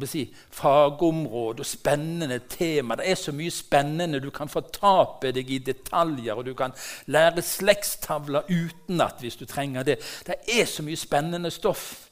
si, 0.06 0.36
fagområde 0.50 1.60
og 1.60 1.66
spennende 1.66 2.40
tema. 2.50 2.96
Det 2.96 3.10
er 3.12 3.16
så 3.16 3.32
mye 3.32 3.52
spennende. 3.52 4.20
Du 4.20 4.30
kan 4.30 4.50
fortape 4.50 5.32
deg 5.32 5.50
i 5.50 5.58
detaljer, 5.58 6.34
og 6.34 6.46
du 6.46 6.54
kan 6.54 6.74
lære 7.06 7.42
slektstavler 7.42 8.48
utenat 8.50 9.20
hvis 9.20 9.36
du 9.36 9.46
trenger 9.46 9.84
det. 9.84 10.00
Det 10.28 10.36
er 10.60 10.66
så 10.66 10.84
mye 10.84 10.98
spennende 10.98 11.52
stoff. 11.52 12.10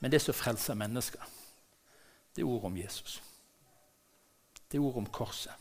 Men 0.00 0.12
det 0.12 0.20
som 0.22 0.34
frelser 0.34 0.74
mennesker, 0.74 1.20
det 2.36 2.42
er 2.42 2.46
ord 2.46 2.64
om 2.64 2.76
Jesus. 2.76 3.22
Det 4.70 4.78
er 4.78 4.82
ord 4.82 4.96
om 4.96 5.06
korset. 5.06 5.52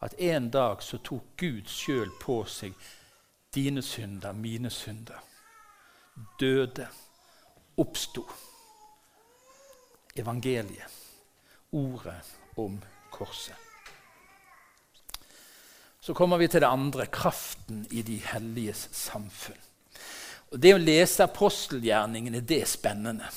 At 0.00 0.14
en 0.18 0.50
dag 0.50 0.82
så 0.82 0.98
tok 0.98 1.36
Gud 1.36 1.66
sjøl 1.66 2.10
på 2.20 2.44
seg 2.44 2.74
dine 3.54 3.82
synder, 3.82 4.32
mine 4.32 4.70
synder. 4.70 5.18
Døde, 6.40 6.86
oppsto 7.76 8.26
evangeliet, 10.18 10.98
ordet 11.70 12.22
om 12.56 12.78
korset. 13.10 13.56
Så 16.00 16.14
kommer 16.14 16.38
vi 16.40 16.48
til 16.48 16.62
det 16.62 16.70
andre 16.70 17.06
kraften 17.12 17.82
i 17.90 18.02
de 18.02 18.16
helliges 18.24 18.88
samfunn. 18.96 19.58
Og 20.52 20.60
Det 20.60 20.72
å 20.72 20.80
lese 20.80 21.26
apostelgjerningene 21.26 22.40
det 22.40 22.62
er 22.62 22.70
spennende. 22.70 23.28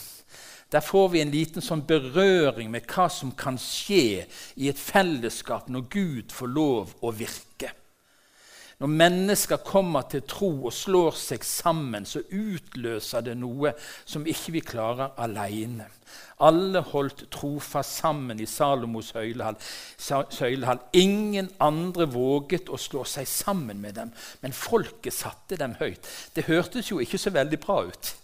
Der 0.71 0.79
får 0.79 1.09
vi 1.11 1.19
en 1.19 1.33
liten 1.33 1.63
sånn 1.63 1.83
berøring 1.83 2.69
med 2.71 2.87
hva 2.87 3.09
som 3.11 3.33
kan 3.35 3.57
skje 3.59 4.23
i 4.55 4.69
et 4.71 4.79
fellesskap 4.79 5.67
når 5.67 5.89
Gud 5.91 6.31
får 6.31 6.47
lov 6.47 6.93
å 7.03 7.11
virke. 7.11 7.73
Når 8.81 8.89
mennesker 8.89 9.59
kommer 9.61 10.07
til 10.09 10.23
tro 10.25 10.47
og 10.65 10.73
slår 10.73 11.13
seg 11.13 11.43
sammen, 11.45 12.05
så 12.09 12.23
utløser 12.33 13.21
det 13.27 13.35
noe 13.37 13.75
som 14.09 14.25
ikke 14.25 14.55
vi 14.55 14.63
klarer 14.65 15.13
alene. 15.21 15.85
Alle 16.41 16.81
holdt 16.89 17.27
trofast 17.29 17.99
sammen 18.01 18.41
i 18.41 18.47
Salomos 18.49 19.11
søylehall. 19.13 20.81
Ingen 20.97 21.51
andre 21.61 22.09
våget 22.09 22.73
å 22.73 22.79
slå 22.81 23.05
seg 23.05 23.29
sammen 23.29 23.83
med 23.83 23.99
dem, 23.99 24.09
men 24.41 24.57
folket 24.57 25.13
satte 25.13 25.61
dem 25.61 25.77
høyt. 25.77 26.01
Det 26.33 26.47
hørtes 26.49 26.89
jo 26.89 26.97
ikke 27.05 27.21
så 27.21 27.29
veldig 27.37 27.61
bra 27.61 27.83
ut. 27.85 28.15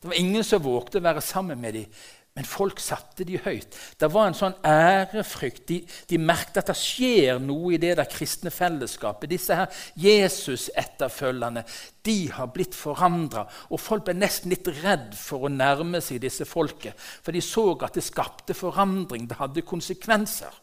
Det 0.00 0.08
var 0.08 0.16
ingen 0.16 0.44
som 0.46 0.62
vågte 0.64 1.02
å 1.02 1.04
være 1.04 1.20
sammen 1.20 1.60
med 1.60 1.74
dem, 1.74 2.00
Men 2.38 2.46
folk 2.46 2.78
satte 2.78 3.24
de 3.26 3.34
høyt. 3.42 3.74
Det 3.98 4.06
var 4.14 4.28
en 4.28 4.36
sånn 4.38 4.52
ærefrykt. 4.62 5.64
De, 5.66 5.80
de 6.06 6.20
merket 6.22 6.60
at 6.60 6.68
det 6.70 6.76
skjer 6.78 7.40
noe 7.42 7.72
i 7.74 7.80
det 7.82 7.96
der 7.98 8.06
kristne 8.06 8.52
fellesskapet. 8.54 9.26
Disse 9.32 9.56
her 9.58 9.80
Jesus-etterfølgerne 9.98 11.64
de 12.06 12.16
har 12.36 12.52
blitt 12.54 12.78
forandra. 12.78 13.42
Og 13.74 13.82
folk 13.82 14.06
ble 14.06 14.14
nesten 14.20 14.54
litt 14.54 14.70
redd 14.84 15.18
for 15.18 15.48
å 15.48 15.50
nærme 15.50 15.98
seg 15.98 16.22
disse 16.22 16.46
folket. 16.46 16.94
For 16.94 17.34
de 17.34 17.42
så 17.42 17.72
at 17.74 17.98
det 17.98 18.06
skapte 18.06 18.54
forandring. 18.54 19.26
Det 19.26 19.42
hadde 19.42 19.66
konsekvenser. 19.66 20.62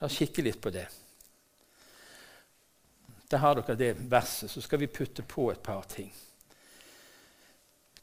La 0.00 0.08
oss 0.08 0.22
kikke 0.24 0.48
litt 0.48 0.64
på 0.64 0.72
det. 0.72 0.88
Der 3.28 3.44
har 3.44 3.60
dere 3.60 3.76
det 3.76 3.96
verset. 4.08 4.48
Så 4.48 4.64
skal 4.64 4.80
vi 4.80 4.88
putte 4.88 5.20
på 5.20 5.50
et 5.52 5.60
par 5.60 5.84
ting 5.84 6.08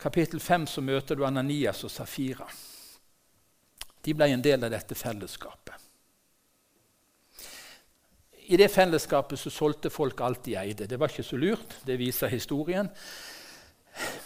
kapittel 0.01 0.39
5 0.39 0.67
så 0.67 0.81
møter 0.81 1.15
du 1.15 1.25
Ananias 1.25 1.84
og 1.86 1.91
Safira. 1.93 2.48
De 4.01 4.13
ble 4.17 4.31
en 4.34 4.41
del 4.41 4.63
av 4.65 4.74
dette 4.74 4.98
fellesskapet. 4.98 5.75
I 8.51 8.58
det 8.58 8.72
fellesskapet 8.74 9.39
så 9.39 9.51
solgte 9.53 9.91
folk 9.93 10.22
alt 10.25 10.41
de 10.43 10.58
eide. 10.60 10.88
Det 10.89 10.98
var 11.00 11.12
ikke 11.12 11.24
så 11.24 11.38
lurt, 11.39 11.77
det 11.86 12.00
viser 12.01 12.34
historien. 12.34 12.89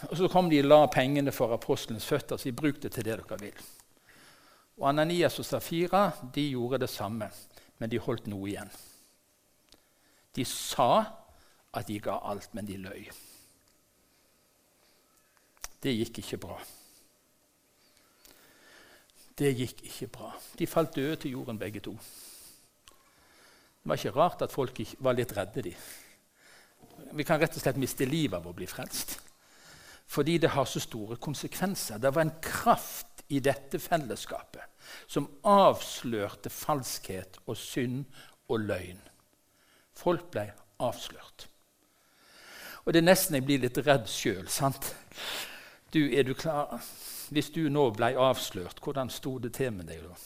Og 0.08 0.16
Så 0.16 0.28
kom 0.32 0.48
de 0.50 0.62
og 0.62 0.70
la 0.70 0.80
pengene 0.90 1.32
for 1.32 1.52
apostelens 1.52 2.06
føtter, 2.06 2.36
så 2.36 2.48
de 2.48 2.56
brukte 2.56 2.88
til 2.88 3.04
det 3.04 3.18
dere 3.20 3.38
vil. 3.40 3.60
Og 4.78 4.88
Ananias 4.88 5.38
og 5.38 5.46
Safira 5.46 6.10
de 6.34 6.48
gjorde 6.50 6.78
det 6.78 6.90
samme, 6.90 7.30
men 7.78 7.90
de 7.90 8.00
holdt 8.00 8.26
noe 8.26 8.48
igjen. 8.48 8.70
De 10.36 10.44
sa 10.44 11.04
at 11.72 11.86
de 11.86 12.00
ga 12.00 12.18
alt, 12.24 12.52
men 12.54 12.66
de 12.66 12.76
løy. 12.80 13.08
Det 15.82 15.92
gikk 15.92 16.18
ikke 16.22 16.40
bra. 16.46 16.56
Det 19.36 19.52
gikk 19.52 19.82
ikke 19.84 20.08
bra. 20.08 20.32
De 20.58 20.66
falt 20.66 20.96
døde 20.96 21.16
til 21.16 21.36
jorden, 21.36 21.58
begge 21.58 21.80
to. 21.84 21.92
Det 21.92 23.90
var 23.90 24.00
ikke 24.00 24.16
rart 24.16 24.42
at 24.42 24.52
folk 24.52 24.80
var 24.98 25.14
litt 25.14 25.36
redde. 25.36 25.62
de. 25.62 25.74
Vi 27.12 27.24
kan 27.24 27.40
rett 27.40 27.56
og 27.56 27.62
slett 27.62 27.76
miste 27.76 28.04
livet 28.08 28.38
av 28.40 28.46
å 28.48 28.54
bli 28.56 28.66
frelst. 28.66 29.18
Fordi 30.06 30.38
det 30.38 30.50
har 30.54 30.64
så 30.64 30.80
store 30.80 31.16
konsekvenser. 31.16 31.98
Det 31.98 32.14
var 32.14 32.22
en 32.22 32.38
kraft 32.42 33.24
i 33.28 33.40
dette 33.40 33.78
fellesskapet 33.78 34.62
som 35.06 35.26
avslørte 35.42 36.50
falskhet 36.50 37.40
og 37.46 37.56
synd 37.58 38.04
og 38.48 38.60
løgn. 38.68 39.00
Folk 39.96 40.30
ble 40.30 40.46
avslørt. 40.78 41.48
Og 42.84 42.94
det 42.94 43.02
er 43.02 43.08
nesten 43.08 43.34
jeg 43.34 43.46
blir 43.46 43.64
litt 43.64 43.80
redd 43.82 44.06
sjøl. 44.10 44.46
Du, 45.96 46.02
er 46.12 46.26
du 46.28 46.34
klar? 46.36 46.74
Hvis 47.32 47.46
du 47.54 47.70
nå 47.72 47.86
ble 47.96 48.10
avslørt, 48.20 48.82
hvordan 48.84 49.08
sto 49.08 49.38
det 49.40 49.54
til 49.56 49.70
med 49.72 49.88
deg 49.88 50.02
da? 50.04 50.16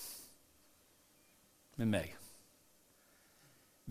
Med 1.79 1.93
meg? 1.93 2.17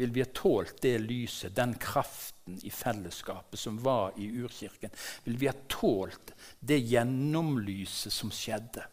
Vil 0.01 0.11
vi 0.11 0.25
ha 0.25 0.27
tålt 0.35 0.81
det 0.83 0.97
lyset, 1.05 1.55
den 1.55 1.77
kraften 1.79 2.59
i 2.67 2.71
fellesskapet 2.71 3.63
som 3.63 3.79
var 3.79 4.19
i 4.19 4.27
urkirken? 4.27 4.91
Vil 5.23 5.39
vi 5.39 5.47
ha 5.47 5.55
tålt 5.71 6.33
det 6.59 6.81
gjennomlyset 6.83 8.11
som 8.11 8.35
skjedde? 8.35 8.83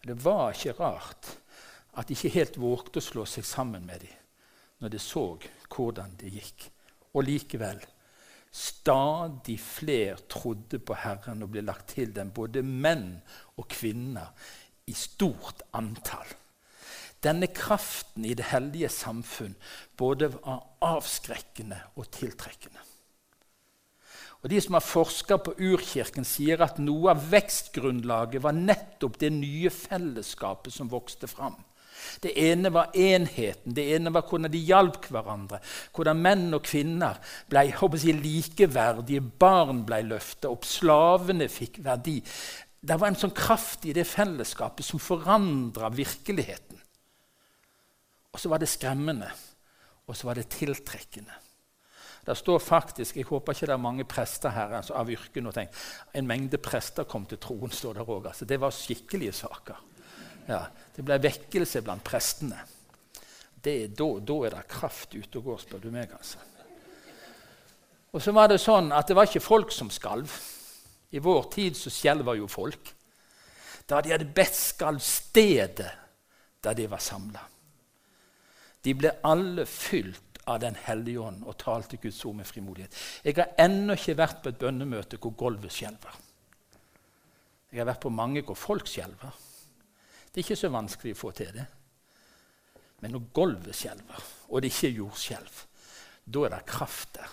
Det 0.00 0.16
var 0.24 0.56
ikke 0.56 0.78
rart 0.80 1.34
at 1.92 2.08
de 2.08 2.16
ikke 2.16 2.36
helt 2.38 2.56
vågte 2.56 3.04
å 3.04 3.08
slå 3.10 3.28
seg 3.28 3.44
sammen 3.44 3.84
med 3.84 4.06
dem 4.06 4.18
når 4.80 4.96
de 4.96 5.04
så 5.12 5.26
hvordan 5.68 6.16
det 6.24 6.32
gikk. 6.40 6.70
Og 7.12 7.28
likevel 7.28 7.84
Stadig 8.52 9.56
flere 9.60 10.18
trodde 10.28 10.78
på 10.78 10.96
Herren 11.00 11.42
og 11.44 11.54
ble 11.54 11.62
lagt 11.64 11.94
til 11.94 12.12
dem, 12.12 12.34
både 12.36 12.60
menn 12.62 13.14
og 13.56 13.68
kvinner, 13.72 14.34
i 14.86 14.92
stort 14.98 15.62
antall. 15.78 16.28
Denne 17.22 17.46
kraften 17.54 18.26
i 18.26 18.34
det 18.34 18.48
hellige 18.50 18.90
samfunn 18.90 19.54
både 19.96 20.32
var 20.34 20.64
avskrekkende 20.82 21.78
og 21.94 22.10
tiltrekkende. 22.12 22.82
Og 24.42 24.50
De 24.50 24.58
som 24.60 24.74
har 24.74 24.82
forska 24.82 25.38
på 25.38 25.54
urkirken, 25.54 26.26
sier 26.26 26.64
at 26.66 26.80
noe 26.82 27.12
av 27.14 27.28
vekstgrunnlaget 27.30 28.42
var 28.42 28.56
nettopp 28.58 29.20
det 29.22 29.30
nye 29.30 29.70
fellesskapet 29.70 30.74
som 30.74 30.90
vokste 30.90 31.30
fram. 31.30 31.54
Det 32.22 32.32
ene 32.38 32.72
var 32.74 32.94
enheten, 32.94 33.74
det 33.74 33.84
ene 33.96 34.12
var 34.14 34.26
hvordan 34.28 34.52
de 34.52 34.62
hjalp 34.62 35.08
hverandre. 35.12 35.60
Hvordan 35.94 36.22
menn 36.22 36.48
og 36.56 36.64
kvinner 36.66 37.20
ble 37.50 37.66
jeg, 37.68 38.16
likeverdige, 38.22 39.22
barn 39.22 39.84
ble 39.88 40.02
løftet 40.10 40.50
opp, 40.50 40.66
slavene 40.68 41.48
fikk 41.52 41.82
verdi. 41.84 42.18
Det 42.82 42.98
var 42.98 43.12
en 43.12 43.18
sånn 43.18 43.34
kraft 43.36 43.86
i 43.86 43.94
det 43.94 44.06
fellesskapet 44.08 44.86
som 44.86 45.02
forandra 45.02 45.92
virkeligheten. 45.94 46.80
Og 48.32 48.40
så 48.40 48.48
var 48.48 48.62
det 48.62 48.70
skremmende, 48.72 49.28
og 50.08 50.16
så 50.16 50.26
var 50.26 50.40
det 50.40 50.48
tiltrekkende. 50.50 51.34
Det 52.26 52.36
står 52.38 52.58
faktisk, 52.58 53.16
Jeg 53.16 53.24
håper 53.24 53.52
ikke 53.52 53.66
det 53.66 53.72
er 53.72 53.82
mange 53.82 54.04
prester 54.04 54.50
her 54.54 54.76
altså, 54.78 54.94
av 54.94 55.10
yrke 55.10 55.42
nå. 55.42 55.50
Tenk, 55.50 55.70
en 56.14 56.26
mengde 56.26 56.58
prester 56.62 57.04
kom 57.04 57.26
til 57.26 57.38
troen, 57.42 57.70
står 57.70 57.98
der 57.98 58.06
òg. 58.06 58.28
Altså, 58.30 58.44
det 58.44 58.60
var 58.60 58.70
skikkelige 58.70 59.32
saker. 59.32 59.80
Ja, 60.48 60.64
det 60.96 61.04
ble 61.06 61.18
vekkelse 61.22 61.82
blant 61.84 62.04
prestene. 62.06 62.62
Det, 63.62 63.92
da, 63.94 64.08
da, 64.18 64.38
er 64.46 64.56
det 64.56 64.64
kraft 64.70 65.14
ute 65.14 65.38
og 65.38 65.52
går, 65.52 65.60
spør 65.62 65.84
du 65.84 65.92
meg. 65.94 66.10
altså. 66.16 66.40
Og 68.12 68.20
så 68.20 68.34
var 68.34 68.50
det 68.50 68.58
sånn 68.60 68.90
at 68.92 69.08
det 69.08 69.16
var 69.16 69.28
ikke 69.28 69.44
folk 69.44 69.72
som 69.72 69.90
skalv. 69.92 70.32
I 71.12 71.20
vår 71.22 71.46
tid 71.52 71.78
så 71.78 71.92
skjelver 71.92 72.40
jo 72.40 72.48
folk. 72.50 72.90
Da 73.88 74.00
de 74.02 74.12
hadde 74.12 74.28
bedt, 74.34 74.56
skalv 74.56 75.00
stedet 75.04 75.88
der 76.62 76.76
de 76.78 76.88
var 76.90 77.02
samla. 77.02 77.40
De 78.82 78.94
ble 78.98 79.14
alle 79.26 79.66
fylt 79.68 80.28
av 80.50 80.58
Den 80.58 80.74
hellige 80.74 81.22
ånd 81.22 81.44
og 81.46 81.54
talte 81.54 82.00
Guds 82.02 82.18
ord 82.26 82.34
med 82.40 82.48
frimodighet. 82.48 82.96
Jeg 83.22 83.36
har 83.36 83.52
ennå 83.62 83.94
ikke 83.94 84.16
vært 84.18 84.40
på 84.42 84.50
et 84.50 84.58
bønnemøte 84.58 85.20
hvor 85.22 85.36
gulvet 85.38 85.70
skjelver. 85.70 86.16
Jeg 87.70 87.78
har 87.78 87.86
vært 87.86 88.02
på 88.02 88.10
mange 88.10 88.42
hvor 88.42 88.58
folk 88.58 88.90
skjelver. 88.90 89.36
Det 90.32 90.40
er 90.40 90.46
ikke 90.46 90.62
så 90.62 90.72
vanskelig 90.72 91.12
å 91.12 91.20
få 91.20 91.30
til 91.36 91.52
det. 91.52 91.66
Men 93.02 93.12
når 93.12 93.28
gulvet 93.34 93.76
skjelver, 93.76 94.26
og 94.48 94.62
det 94.62 94.70
ikke 94.72 94.88
er 94.88 94.98
jordskjelv, 95.02 95.62
da 96.24 96.44
er 96.46 96.54
det 96.54 96.60
kraft 96.70 97.16
der. 97.18 97.32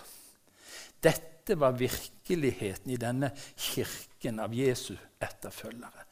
Dette 1.00 1.56
var 1.58 1.78
virkeligheten 1.78 2.92
i 2.92 2.98
denne 3.00 3.30
kirken 3.56 4.42
av 4.44 4.52
Jesu 4.54 4.92
etterfølgere. 5.20 6.04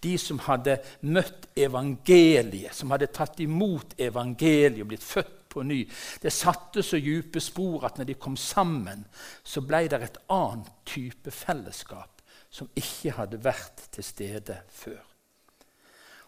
De 0.00 0.12
som 0.20 0.38
hadde 0.46 0.76
møtt 1.08 1.48
evangeliet, 1.58 2.74
som 2.76 2.92
hadde 2.94 3.10
tatt 3.10 3.40
imot 3.42 3.96
evangeliet 3.98 4.84
og 4.84 4.92
blitt 4.92 5.06
født 5.06 5.34
på 5.56 5.64
ny. 5.66 5.80
Det 6.22 6.32
satte 6.32 6.84
så 6.84 7.00
dype 7.00 7.40
spor 7.42 7.88
at 7.88 7.98
når 7.98 8.10
de 8.12 8.18
kom 8.20 8.36
sammen, 8.38 9.02
så 9.42 9.64
ble 9.64 9.86
det 9.88 10.02
et 10.04 10.22
annet 10.32 10.70
type 10.86 11.32
fellesskap 11.34 12.22
som 12.52 12.70
ikke 12.76 13.16
hadde 13.16 13.42
vært 13.42 13.88
til 13.96 14.06
stede 14.06 14.60
før. 14.72 15.05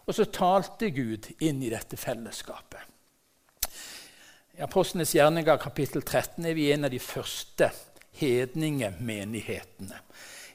Og 0.09 0.15
så 0.17 0.25
talte 0.25 0.89
Gud 0.89 1.27
inn 1.37 1.61
i 1.61 1.69
dette 1.69 1.97
fellesskapet. 1.97 2.81
I 4.57 4.63
Apostlenes 4.65 5.13
gjerninger 5.13 5.59
kapittel 5.61 6.01
13 6.01 6.47
er 6.49 6.57
vi 6.57 6.71
en 6.73 6.87
av 6.87 6.91
de 6.91 6.99
første 6.99 7.69
hedningemenighetene. 8.17 10.01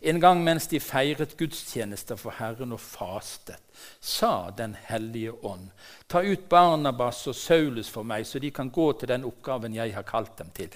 En 0.04 0.18
gang 0.20 0.42
mens 0.44 0.66
de 0.68 0.80
feiret 0.82 1.36
gudstjenester 1.38 2.18
for 2.20 2.34
Herren 2.36 2.74
og 2.74 2.82
fastet, 2.82 3.62
sa 4.00 4.50
Den 4.50 4.74
hellige 4.90 5.32
ånd.: 5.32 5.70
Ta 6.08 6.20
ut 6.20 6.48
Barnabas 6.48 7.26
og 7.30 7.38
Saulus 7.38 7.88
for 7.88 8.02
meg, 8.02 8.26
så 8.26 8.38
de 8.38 8.50
kan 8.50 8.70
gå 8.70 8.92
til 8.92 9.08
den 9.08 9.24
oppgaven 9.24 9.74
jeg 9.74 9.94
har 9.94 10.02
kalt 10.02 10.36
dem 10.38 10.50
til. 10.50 10.68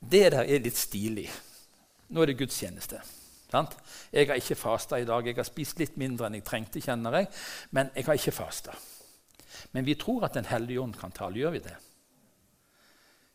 Det 0.00 0.32
der 0.32 0.46
er 0.46 0.62
litt 0.64 0.76
stilig. 0.76 1.28
Nå 2.08 2.22
er 2.22 2.26
det 2.26 2.38
gudstjeneste. 2.38 3.02
Jeg 3.52 4.28
har 4.28 4.34
ikke 4.34 4.54
fasta 4.54 4.96
i 4.96 5.06
dag. 5.08 5.26
Jeg 5.26 5.36
har 5.36 5.46
spist 5.48 5.78
litt 5.78 5.96
mindre 5.96 6.26
enn 6.26 6.34
jeg 6.34 6.44
trengte, 6.44 6.80
kjenner 6.84 7.16
jeg. 7.16 7.28
Men 7.70 7.90
jeg 7.94 8.04
har 8.04 8.18
ikke 8.20 8.36
fasta. 8.36 8.74
Men 9.72 9.86
vi 9.86 9.94
tror 9.94 10.24
at 10.24 10.34
Den 10.34 10.44
hellige 10.44 10.80
ånd 10.80 10.94
kan 10.94 11.12
tale. 11.12 11.38
Gjør 11.38 11.50
vi 11.50 11.58
det? 11.58 11.76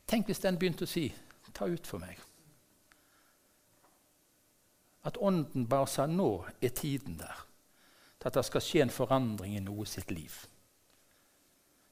Tenk 0.08 0.28
hvis 0.28 0.40
den 0.40 0.60
begynte 0.60 0.86
å 0.86 0.88
si 0.88 1.14
'ta 1.54 1.66
ut 1.66 1.88
for 1.88 2.00
meg'. 2.00 2.20
At 5.04 5.18
Ånden 5.18 5.68
bare 5.68 5.88
sa 5.88 6.06
'nå 6.06 6.46
er 6.62 6.70
tiden 6.70 7.18
der' 7.18 7.46
til 8.20 8.28
at 8.28 8.34
det 8.34 8.46
skal 8.46 8.62
skje 8.62 8.82
en 8.82 8.90
forandring 8.90 9.56
i 9.56 9.60
noe 9.60 9.86
sitt 9.86 10.12
liv. 10.12 10.32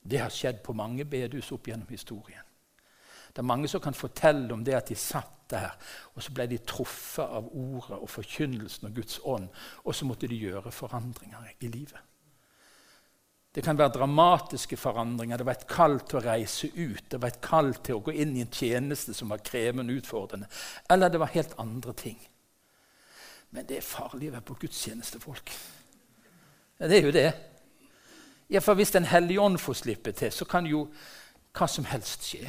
Det 0.03 0.19
har 0.19 0.29
skjedd 0.29 0.63
på 0.63 0.73
mange 0.73 1.05
bedehus 1.05 1.51
opp 1.51 1.67
gjennom 1.67 1.87
historien. 1.87 2.50
Det 3.31 3.39
er 3.39 3.47
mange 3.47 3.67
som 3.71 3.81
kan 3.81 3.95
fortelle 3.95 4.53
om 4.53 4.63
det 4.65 4.75
at 4.75 4.91
de 4.91 4.95
satt 4.95 5.37
der, 5.51 5.73
og 6.15 6.23
så 6.23 6.31
ble 6.35 6.45
de 6.47 6.61
truffet 6.67 7.25
av 7.25 7.49
ordet 7.51 7.97
og 7.97 8.09
forkynnelsen 8.09 8.87
og 8.87 8.95
Guds 8.95 9.19
ånd, 9.23 9.49
og 9.83 9.95
så 9.95 10.07
måtte 10.07 10.29
de 10.31 10.39
gjøre 10.39 10.71
forandringer 10.71 11.51
i 11.59 11.67
livet. 11.67 11.99
Det 13.55 13.63
kan 13.63 13.77
være 13.77 13.91
dramatiske 13.97 14.77
forandringer. 14.79 15.37
Det 15.37 15.45
var 15.45 15.57
et 15.57 15.67
kall 15.67 15.97
til 16.07 16.21
å 16.21 16.23
reise 16.23 16.69
ut. 16.71 17.03
Det 17.11 17.19
var 17.19 17.33
et 17.33 17.41
kall 17.43 17.73
til 17.83 17.97
å 17.97 18.03
gå 18.05 18.13
inn 18.23 18.31
i 18.37 18.45
en 18.45 18.53
tjeneste 18.53 19.11
som 19.13 19.33
var 19.33 19.43
krevende 19.43 19.91
og 19.91 19.99
utfordrende. 19.99 20.47
Eller 20.89 21.11
det 21.11 21.19
var 21.19 21.33
helt 21.33 21.57
andre 21.59 21.93
ting. 21.99 22.15
Men 23.51 23.67
det 23.67 23.81
er 23.81 23.83
farlig 23.83 24.29
å 24.29 24.37
være 24.37 24.47
på 24.47 24.55
gudstjeneste, 24.61 25.19
folk. 25.19 25.51
Ja, 26.79 26.87
det 26.87 27.01
er 27.01 27.09
jo 27.09 27.11
det. 27.11 27.27
Ja, 28.51 28.59
for 28.63 28.73
Hvis 28.73 28.91
Den 28.91 29.05
hellige 29.05 29.41
ånd 29.41 29.59
får 29.59 29.73
slippe 29.73 30.11
til, 30.11 30.31
så 30.31 30.45
kan 30.45 30.65
jo 30.65 30.87
hva 31.51 31.67
som 31.67 31.85
helst 31.85 32.23
skje. 32.23 32.47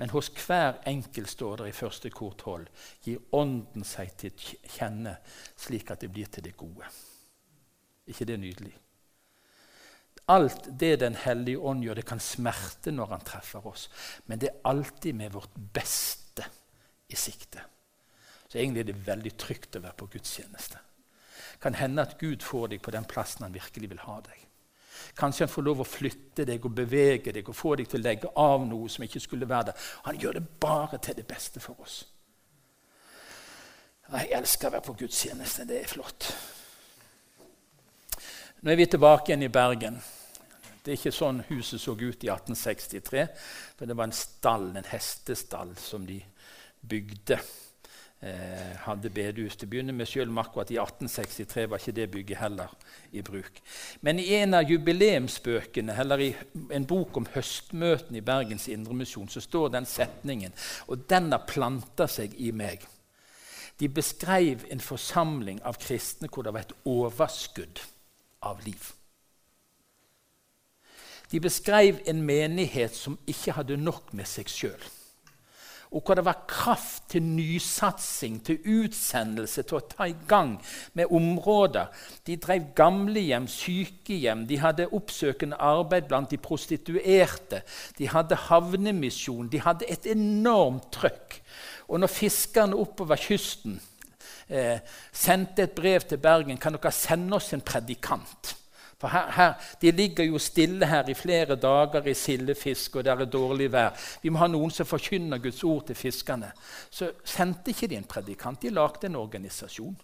Men 0.00 0.10
hos 0.14 0.30
hver 0.32 0.78
enkelt, 0.88 1.28
står 1.28 1.60
det 1.60 1.68
i 1.68 1.76
første 1.76 2.10
kor 2.10 2.32
12, 2.32 2.68
gir 3.04 3.24
Ånden 3.36 3.84
seg 3.84 4.14
til 4.16 4.32
kjenne 4.64 5.18
slik 5.60 5.92
at 5.92 6.00
det 6.00 6.08
blir 6.14 6.30
til 6.32 6.46
det 6.46 6.54
gode. 6.56 6.88
ikke 8.06 8.24
det 8.24 8.38
nydelig? 8.40 8.72
Alt 10.28 10.70
det 10.80 11.00
Den 11.00 11.14
hellige 11.14 11.58
ånd 11.58 11.84
gjør, 11.84 11.94
det 11.94 12.06
kan 12.06 12.20
smerte 12.20 12.90
når 12.90 13.06
han 13.06 13.20
treffer 13.26 13.66
oss. 13.66 13.88
Men 14.26 14.38
det 14.38 14.48
er 14.48 14.60
alltid 14.64 15.14
med 15.14 15.32
vårt 15.32 15.54
beste 15.74 16.46
i 17.08 17.16
sikte. 17.16 17.60
Så 18.48 18.58
egentlig 18.58 18.80
er 18.80 18.92
det 18.92 19.06
veldig 19.06 19.36
trygt 19.36 19.76
å 19.76 19.82
være 19.84 19.98
på 19.98 20.08
gudstjeneste. 20.14 20.78
Kan 21.60 21.74
hende 21.74 22.02
at 22.02 22.16
Gud 22.18 22.42
får 22.42 22.68
deg 22.72 22.82
på 22.82 22.90
den 22.94 23.04
plassen 23.04 23.44
han 23.44 23.54
virkelig 23.54 23.90
vil 23.90 24.06
ha 24.06 24.20
deg. 24.24 24.49
Kanskje 25.16 25.46
han 25.46 25.52
får 25.52 25.66
lov 25.66 25.82
å 25.82 25.88
flytte 25.88 26.46
deg 26.48 26.64
og 26.64 26.76
bevege 26.76 27.34
deg 27.34 27.48
og 27.48 27.56
få 27.56 27.74
deg 27.80 27.90
til 27.90 28.00
å 28.00 28.06
legge 28.06 28.30
av 28.40 28.64
noe 28.66 28.88
som 28.92 29.04
ikke 29.04 29.22
skulle 29.22 29.48
være 29.48 29.70
der. 29.70 29.90
Han 30.06 30.20
gjør 30.20 30.38
det 30.38 30.46
bare 30.60 30.98
til 31.02 31.18
det 31.18 31.26
beste 31.28 31.62
for 31.62 31.80
oss. 31.84 32.02
Jeg 34.10 34.32
elsker 34.34 34.68
å 34.68 34.74
være 34.74 34.86
på 34.88 34.96
gudstjeneste. 35.04 35.68
Det 35.68 35.82
er 35.84 35.90
flott. 35.90 36.30
Nå 38.60 38.72
er 38.72 38.76
vi 38.76 38.88
tilbake 38.90 39.30
igjen 39.30 39.46
i 39.46 39.52
Bergen. 39.52 40.00
Det 40.80 40.92
er 40.92 40.98
ikke 40.98 41.12
sånn 41.14 41.42
huset 41.50 41.80
så 41.80 41.94
ut 41.94 42.24
i 42.24 42.28
1863. 42.32 43.26
for 43.76 43.86
Det 43.86 43.96
var 43.96 44.08
en 44.08 44.16
stall, 44.16 44.70
en 44.76 44.88
hestestall 44.90 45.76
som 45.78 46.06
de 46.06 46.18
bygde. 46.80 47.38
Eh, 48.20 48.72
hadde 48.84 49.08
bedehus 49.08 49.54
til 49.56 49.64
å 49.64 49.70
begynne 49.72 49.94
med, 49.96 50.04
selv 50.04 50.28
om 50.28 50.38
akkurat 50.42 50.68
i 50.68 50.76
1863 50.76 51.62
var 51.72 51.80
ikke 51.80 51.94
det 51.96 52.04
bygget 52.12 52.40
heller 52.42 52.74
i 53.16 53.22
bruk. 53.24 53.62
Men 54.04 54.20
i 54.20 54.26
en 54.36 54.58
av 54.58 54.68
jubileumsbøkene, 54.68 55.96
eller 56.02 56.24
i 56.26 56.28
en 56.76 56.84
bok 56.84 57.16
om 57.16 57.30
høstmøtene 57.32 58.20
i 58.20 58.24
Bergens 58.26 58.68
Indremisjon, 58.68 59.32
så 59.32 59.40
står 59.40 59.72
den 59.72 59.88
setningen, 59.88 60.52
og 60.92 61.08
den 61.08 61.32
har 61.32 61.48
planta 61.48 62.04
seg 62.12 62.36
i 62.36 62.52
meg. 62.52 62.84
De 63.80 63.88
beskrev 63.88 64.68
en 64.68 64.84
forsamling 64.84 65.64
av 65.64 65.80
kristne 65.80 66.28
hvor 66.28 66.44
det 66.44 66.52
var 66.52 66.68
et 66.68 66.78
overskudd 66.84 67.80
av 68.44 68.60
liv. 68.68 68.92
De 71.32 71.40
beskrev 71.40 72.04
en 72.04 72.20
menighet 72.20 72.92
som 72.92 73.16
ikke 73.24 73.56
hadde 73.56 73.80
nok 73.80 74.12
med 74.12 74.28
seg 74.28 74.52
sjøl. 74.52 74.90
Og 75.90 76.04
hvor 76.06 76.14
det 76.14 76.24
var 76.24 76.44
kraft 76.46 77.08
til 77.10 77.22
nysatsing, 77.22 78.38
til 78.46 78.60
utsendelse, 78.62 79.64
til 79.66 79.80
å 79.80 79.86
ta 79.90 80.06
i 80.06 80.14
gang 80.30 80.52
med 80.94 81.10
områder. 81.10 81.90
De 82.26 82.36
drev 82.38 82.68
gamlehjem, 82.78 83.48
sykehjem, 83.50 84.44
de 84.46 84.60
hadde 84.62 84.86
oppsøkende 84.94 85.58
arbeid 85.58 86.06
blant 86.06 86.30
de 86.30 86.38
prostituerte. 86.38 87.64
De 87.98 88.06
hadde 88.08 88.38
havnemisjon. 88.46 89.50
De 89.50 89.62
hadde 89.64 89.90
et 89.90 90.06
enormt 90.14 90.92
trøkk. 90.94 91.40
Og 91.90 91.98
når 91.98 92.14
fiskerne 92.14 92.78
oppover 92.78 93.18
kysten 93.18 93.80
eh, 94.46 94.78
sendte 95.10 95.66
et 95.66 95.74
brev 95.74 96.06
til 96.06 96.22
Bergen 96.22 96.60
kan 96.60 96.78
dere 96.78 96.94
sende 96.94 97.34
oss 97.34 97.50
en 97.56 97.66
predikant, 97.66 98.54
for 99.00 99.08
her, 99.08 99.30
her, 99.32 99.54
De 99.80 99.90
ligger 99.90 100.24
jo 100.24 100.38
stille 100.38 100.86
her 100.86 101.08
i 101.08 101.14
flere 101.14 101.56
dager 101.56 102.06
i 102.06 102.14
sildefisk, 102.14 102.96
og 102.96 103.04
det 103.04 103.12
er 103.12 103.24
dårlig 103.24 103.72
vær. 103.72 103.96
Vi 104.22 104.28
må 104.28 104.38
ha 104.38 104.46
noen 104.46 104.70
som 104.70 104.86
forkynner 104.86 105.40
Guds 105.40 105.64
ord 105.64 105.86
til 105.86 105.96
fiskerne. 105.96 106.52
Så 106.90 107.12
sendte 107.24 107.72
ikke 107.72 107.88
de 107.88 107.96
en 107.96 108.04
predikant, 108.04 108.62
de 108.62 108.70
lagde 108.70 109.06
en 109.06 109.16
organisasjon. 109.16 109.96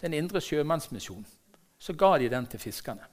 Den 0.00 0.14
indre 0.14 0.40
sjømannsmisjonen. 0.40 1.26
Så 1.78 1.92
ga 1.92 2.18
de 2.18 2.28
den 2.28 2.46
til 2.46 2.60
fiskerne. 2.60 3.06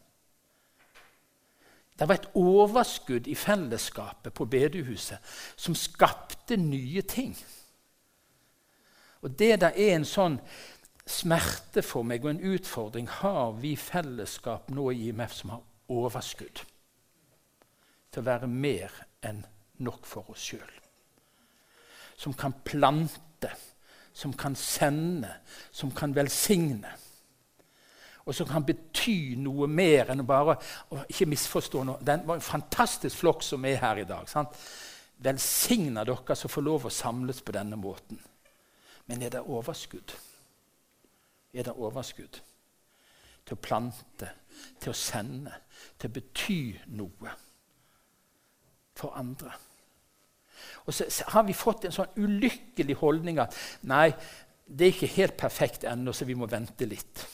Det 2.00 2.08
var 2.08 2.16
et 2.16 2.30
overskudd 2.36 3.28
i 3.28 3.36
fellesskapet 3.36 4.34
på 4.34 4.46
bedehuset 4.46 5.18
som 5.56 5.76
skapte 5.76 6.58
nye 6.58 7.02
ting. 7.02 7.38
Og 9.22 9.40
Det 9.40 9.62
der 9.62 9.72
er 9.76 9.96
en 9.96 10.06
sånn 10.06 10.40
smerte 11.12 11.84
for 11.86 12.08
meg 12.08 12.24
og 12.26 12.34
en 12.34 12.46
utfordring 12.56 13.10
har 13.22 13.56
vi 13.62 13.76
fellesskap 13.80 14.72
nå 14.74 14.90
i 14.92 15.10
IMF 15.10 15.36
som 15.36 15.56
har 15.56 15.66
overskudd 15.92 16.64
til 18.12 18.22
å 18.22 18.28
være 18.28 18.50
mer 18.52 18.96
enn 19.24 19.44
nok 19.86 20.06
for 20.08 20.32
oss 20.34 20.44
sjøl. 20.52 20.72
Som 22.20 22.36
kan 22.38 22.54
plante, 22.66 23.50
som 24.14 24.34
kan 24.38 24.56
sende, 24.56 25.32
som 25.72 25.94
kan 25.96 26.14
velsigne. 26.16 26.92
Og 28.28 28.36
som 28.38 28.46
kan 28.46 28.66
bety 28.68 29.38
noe 29.42 29.66
mer 29.72 30.12
enn 30.14 30.22
å 30.22 30.28
bare 30.28 30.58
og 30.94 31.08
Ikke 31.10 31.26
misforstå 31.32 31.86
noe. 31.88 32.04
Det 32.06 32.20
var 32.28 32.38
en 32.38 32.46
fantastisk 32.46 33.24
flokk 33.24 33.42
som 33.44 33.66
er 33.66 33.80
her 33.82 34.04
i 34.04 34.08
dag. 34.08 34.30
sant? 34.30 34.60
Velsigna 35.18 36.04
dere 36.06 36.36
som 36.36 36.50
får 36.50 36.62
lov 36.66 36.86
å 36.86 36.94
samles 36.94 37.42
på 37.42 37.56
denne 37.56 37.78
måten. 37.78 38.20
Men 39.08 39.24
er 39.24 39.34
det 39.34 39.42
overskudd? 39.42 40.14
Er 41.54 41.68
det 41.68 41.76
overskudd 41.76 42.40
til 43.46 43.58
å 43.58 43.62
plante, 43.62 44.30
til 44.80 44.94
å 44.94 44.98
sende, 44.98 45.54
til 46.00 46.12
å 46.12 46.16
bety 46.16 46.62
noe 46.98 47.34
for 48.98 49.18
andre. 49.18 49.52
Og 50.86 50.94
så, 50.94 51.08
har 51.34 51.46
vi 51.48 51.58
fått 51.58 51.88
en 51.88 51.96
sånn 51.96 52.18
ulykkelig 52.22 52.98
holdning 53.02 53.42
at 53.42 53.58
nei, 53.90 54.12
det 54.66 54.88
er 54.88 54.96
ikke 54.96 55.16
helt 55.18 55.38
perfekt 55.40 55.86
ennå, 55.90 56.14
så 56.14 56.26
vi 56.26 56.38
må 56.38 56.48
vente 56.50 56.88
litt. 56.88 57.26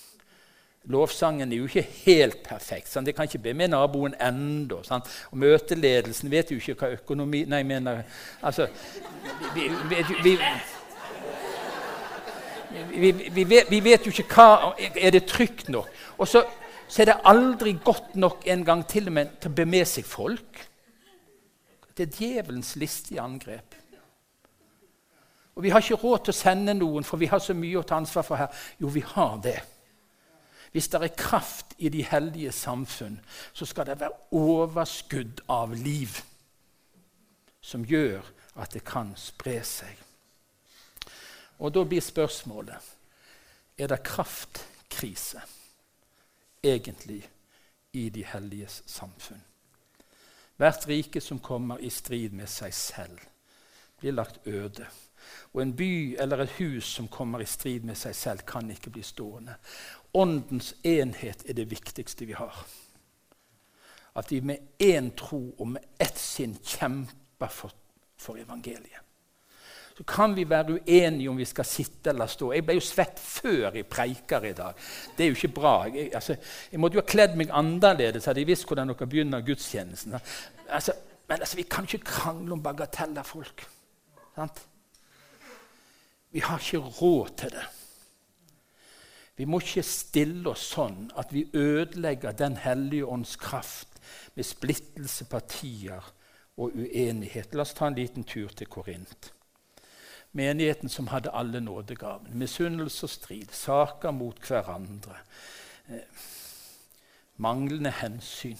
Lovsangen 0.88 1.52
er 1.52 1.60
jo 1.60 1.68
ikke 1.68 1.84
helt 2.06 2.38
perfekt. 2.46 2.88
Sant? 2.88 3.08
Det 3.08 3.14
kan 3.16 3.28
ikke 3.28 3.44
be 3.44 3.54
med 3.58 3.74
naboen 3.74 4.16
ennå. 4.24 4.80
Og 4.88 5.38
møteledelsen 5.38 6.32
vet 6.32 6.54
jo 6.54 6.62
ikke 6.62 6.78
hva 6.80 6.94
økonomi 6.96 7.44
Nei, 7.44 7.60
jeg 7.60 7.68
mener 7.68 8.04
altså, 8.42 8.70
vi, 9.54 9.68
vi, 9.68 10.00
vi, 10.00 10.16
vi, 10.24 10.36
vi, 12.72 13.12
vet, 13.44 13.72
vi, 13.72 13.80
vet, 13.84 14.06
jo 14.06 14.12
ikke 14.12 14.36
hva 14.36 14.74
Er 14.78 15.12
det 15.16 15.26
trygt 15.30 15.70
nok? 15.70 15.90
Og 16.18 16.28
så, 16.28 16.44
så, 16.88 17.02
er 17.02 17.12
det 17.12 17.20
aldri 17.24 17.78
godt 17.84 18.16
nok 18.16 18.48
en 18.48 18.66
gang 18.66 18.84
til, 18.88 19.12
med, 19.12 19.38
til 19.42 19.52
å 19.52 19.58
be 19.58 19.66
med 19.66 19.88
seg 19.88 20.06
folk. 20.08 20.64
Det 21.98 22.08
er 22.08 22.18
djevelens 22.18 22.76
listige 22.76 23.22
angrep. 23.22 23.76
Og 25.58 25.64
vi 25.64 25.72
har 25.74 25.82
ikke 25.82 25.98
råd 25.98 26.26
til 26.26 26.36
å 26.36 26.38
sende 26.38 26.76
noen, 26.78 27.06
for 27.08 27.18
vi 27.18 27.30
har 27.32 27.42
så 27.42 27.56
mye 27.58 27.80
å 27.80 27.86
ta 27.88 27.98
ansvar 27.98 28.26
for 28.28 28.38
her. 28.38 28.64
Jo, 28.78 28.92
vi 28.94 29.02
har 29.02 29.40
det. 29.42 29.58
Hvis 30.72 30.92
det 30.94 31.02
er 31.02 31.16
kraft 31.18 31.74
i 31.82 31.90
de 31.90 32.04
hellige 32.06 32.52
samfunn, 32.54 33.18
så 33.54 33.66
skal 33.66 33.88
det 33.88 34.00
være 34.00 34.38
overskudd 34.38 35.42
av 35.50 35.74
liv 35.74 36.20
som 37.62 37.86
gjør 37.86 38.22
at 38.62 38.76
det 38.76 38.84
kan 38.86 39.16
spre 39.18 39.58
seg. 39.66 40.07
Og 41.58 41.74
da 41.74 41.84
blir 41.84 42.02
spørsmålet 42.02 42.94
er 43.78 43.90
det 43.90 44.04
kraftkrise 44.06 45.42
egentlig 46.64 47.22
i 47.94 48.10
de 48.10 48.24
helliges 48.26 48.84
samfunn. 48.86 49.42
Hvert 50.58 50.88
rike 50.90 51.22
som 51.22 51.40
kommer 51.40 51.78
i 51.78 51.90
strid 51.94 52.34
med 52.34 52.50
seg 52.50 52.74
selv, 52.74 53.20
blir 53.98 54.14
lagt 54.14 54.48
øde. 54.48 54.86
Og 55.54 55.62
en 55.62 55.76
by 55.78 56.18
eller 56.22 56.44
et 56.44 56.56
hus 56.58 56.90
som 56.98 57.08
kommer 57.08 57.42
i 57.42 57.50
strid 57.50 57.86
med 57.86 57.98
seg 57.98 58.16
selv, 58.16 58.46
kan 58.46 58.70
ikke 58.72 58.94
bli 58.94 59.04
stående. 59.06 59.58
Åndens 60.14 60.74
enhet 60.84 61.46
er 61.50 61.58
det 61.58 61.70
viktigste 61.72 62.26
vi 62.26 62.38
har. 62.38 62.66
At 64.16 64.32
vi 64.32 64.42
med 64.42 64.82
én 64.82 65.12
tro 65.18 65.56
og 65.60 65.68
med 65.68 65.90
ett 66.00 66.18
sinn 66.18 66.58
kjemper 66.64 67.54
for, 67.54 67.74
for 68.18 68.38
evangeliet 68.42 69.07
så 69.98 70.04
kan 70.04 70.36
vi 70.36 70.44
være 70.50 70.74
uenige 70.78 71.30
om 71.30 71.38
vi 71.38 71.46
skal 71.46 71.66
sitte 71.66 72.12
eller 72.12 72.30
stå. 72.30 72.52
Jeg 72.54 72.66
ble 72.68 72.76
jo 72.78 72.84
svett 72.86 73.18
før 73.18 73.74
jeg 73.74 73.88
preiker 73.90 74.44
i 74.46 74.54
dag. 74.54 74.76
Det 75.18 75.24
er 75.26 75.32
jo 75.32 75.38
ikke 75.40 75.56
bra. 75.56 75.72
Jeg, 75.90 76.12
altså, 76.14 76.36
jeg 76.72 76.80
måtte 76.80 77.00
jo 77.00 77.02
ha 77.02 77.10
kledd 77.10 77.38
meg 77.40 77.50
annerledes, 77.50 78.28
hadde 78.30 78.44
jeg 78.44 78.50
visst 78.52 78.68
hvordan 78.70 78.92
dere 78.92 79.08
begynner 79.10 79.42
gudstjenesten. 79.48 80.14
Altså, 80.70 80.94
men 81.26 81.42
altså, 81.42 81.58
vi 81.58 81.66
kan 81.66 81.88
ikke 81.90 82.06
krangle 82.06 82.54
om 82.54 82.62
bagateller, 82.62 83.26
folk. 83.26 83.64
Sant? 84.36 84.62
Vi 86.30 86.44
har 86.46 86.62
ikke 86.62 86.84
råd 87.00 87.32
til 87.42 87.56
det. 87.56 87.64
Vi 89.38 89.48
må 89.50 89.62
ikke 89.64 89.86
stille 89.86 90.52
oss 90.52 90.68
sånn 90.76 91.08
at 91.18 91.34
vi 91.34 91.48
ødelegger 91.58 92.38
Den 92.38 92.60
hellige 92.62 93.06
ånds 93.06 93.34
kraft 93.42 93.98
med 94.38 94.46
splittelse, 94.46 95.26
partier 95.26 96.06
og 96.58 96.78
uenighet. 96.78 97.58
La 97.58 97.66
oss 97.66 97.74
ta 97.74 97.90
en 97.90 97.98
liten 97.98 98.26
tur 98.30 98.54
til 98.54 98.70
Korint 98.70 99.32
menigheten 100.32 100.90
som 100.90 101.08
hadde 101.08 101.32
alle 101.32 101.62
nådegavene. 101.62 102.36
Misunnelse 102.36 103.06
og 103.06 103.10
strid, 103.10 103.52
saker 103.52 104.12
mot 104.12 104.40
hverandre. 104.48 105.16
Eh, 105.90 106.26
manglende 107.38 107.92
hensyn. 107.92 108.58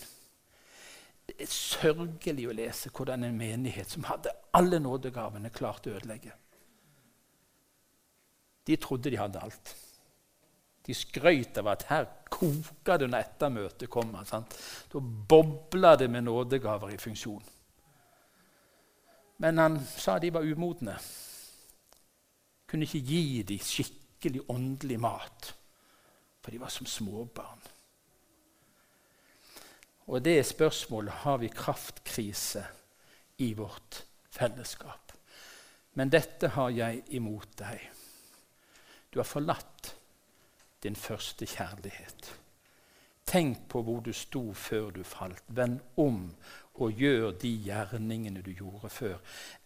Det 1.28 1.36
er 1.44 1.52
sørgelig 1.52 2.48
å 2.48 2.56
lese 2.56 2.90
hvordan 2.90 3.26
en 3.28 3.38
menighet 3.38 3.92
som 3.92 4.06
hadde 4.08 4.32
alle 4.56 4.80
nådegavene, 4.80 5.52
klarte 5.52 5.92
å 5.92 5.98
ødelegge. 6.00 6.32
De 8.68 8.76
trodde 8.76 9.12
de 9.12 9.20
hadde 9.20 9.42
alt. 9.44 9.76
De 10.88 10.96
skrøt 10.96 11.58
av 11.60 11.68
at 11.68 11.84
her 11.90 12.08
koka 12.32 12.96
det 13.00 13.10
når 13.12 13.26
ettermøtet 13.26 13.92
kommer. 13.92 14.24
Sant? 14.28 14.56
Da 14.92 15.00
bobla 15.00 15.96
det 16.00 16.08
med 16.12 16.24
nådegaver 16.24 16.94
i 16.96 17.00
funksjon. 17.00 17.44
Men 19.38 19.58
han 19.58 19.80
sa 19.86 20.18
de 20.20 20.32
var 20.34 20.48
umodne. 20.48 20.96
Kunne 22.68 22.88
ikke 22.88 23.06
gi 23.08 23.44
dem 23.48 23.64
skikkelig 23.64 24.44
åndelig 24.52 25.00
mat, 25.00 25.54
for 26.42 26.52
de 26.52 26.60
var 26.60 26.72
som 26.74 26.86
småbarn. 26.86 27.62
Og 30.08 30.24
det 30.24 30.46
spørsmålet 30.46 31.14
har 31.24 31.38
vi 31.38 31.52
kraftkrise 31.52 32.64
i 33.44 33.54
vårt 33.54 34.04
fellesskap. 34.32 35.12
Men 35.94 36.12
dette 36.14 36.52
har 36.56 36.70
jeg 36.70 37.04
imot 37.18 37.58
deg. 37.60 37.82
Du 39.12 39.20
har 39.20 39.28
forlatt 39.28 39.96
din 40.84 40.96
første 40.96 41.46
kjærlighet. 41.46 42.30
Tenk 43.28 43.66
på 43.68 43.82
hvor 43.84 44.00
du 44.06 44.14
sto 44.16 44.54
før 44.54 44.92
du 44.96 45.02
falt. 45.04 45.44
Vend 45.48 45.82
om 46.00 46.30
og 46.78 47.00
gjør 47.00 47.32
de 47.42 47.52
gjerningene 47.66 48.44
du 48.46 48.52
gjorde 48.54 48.90
før. 48.94 49.18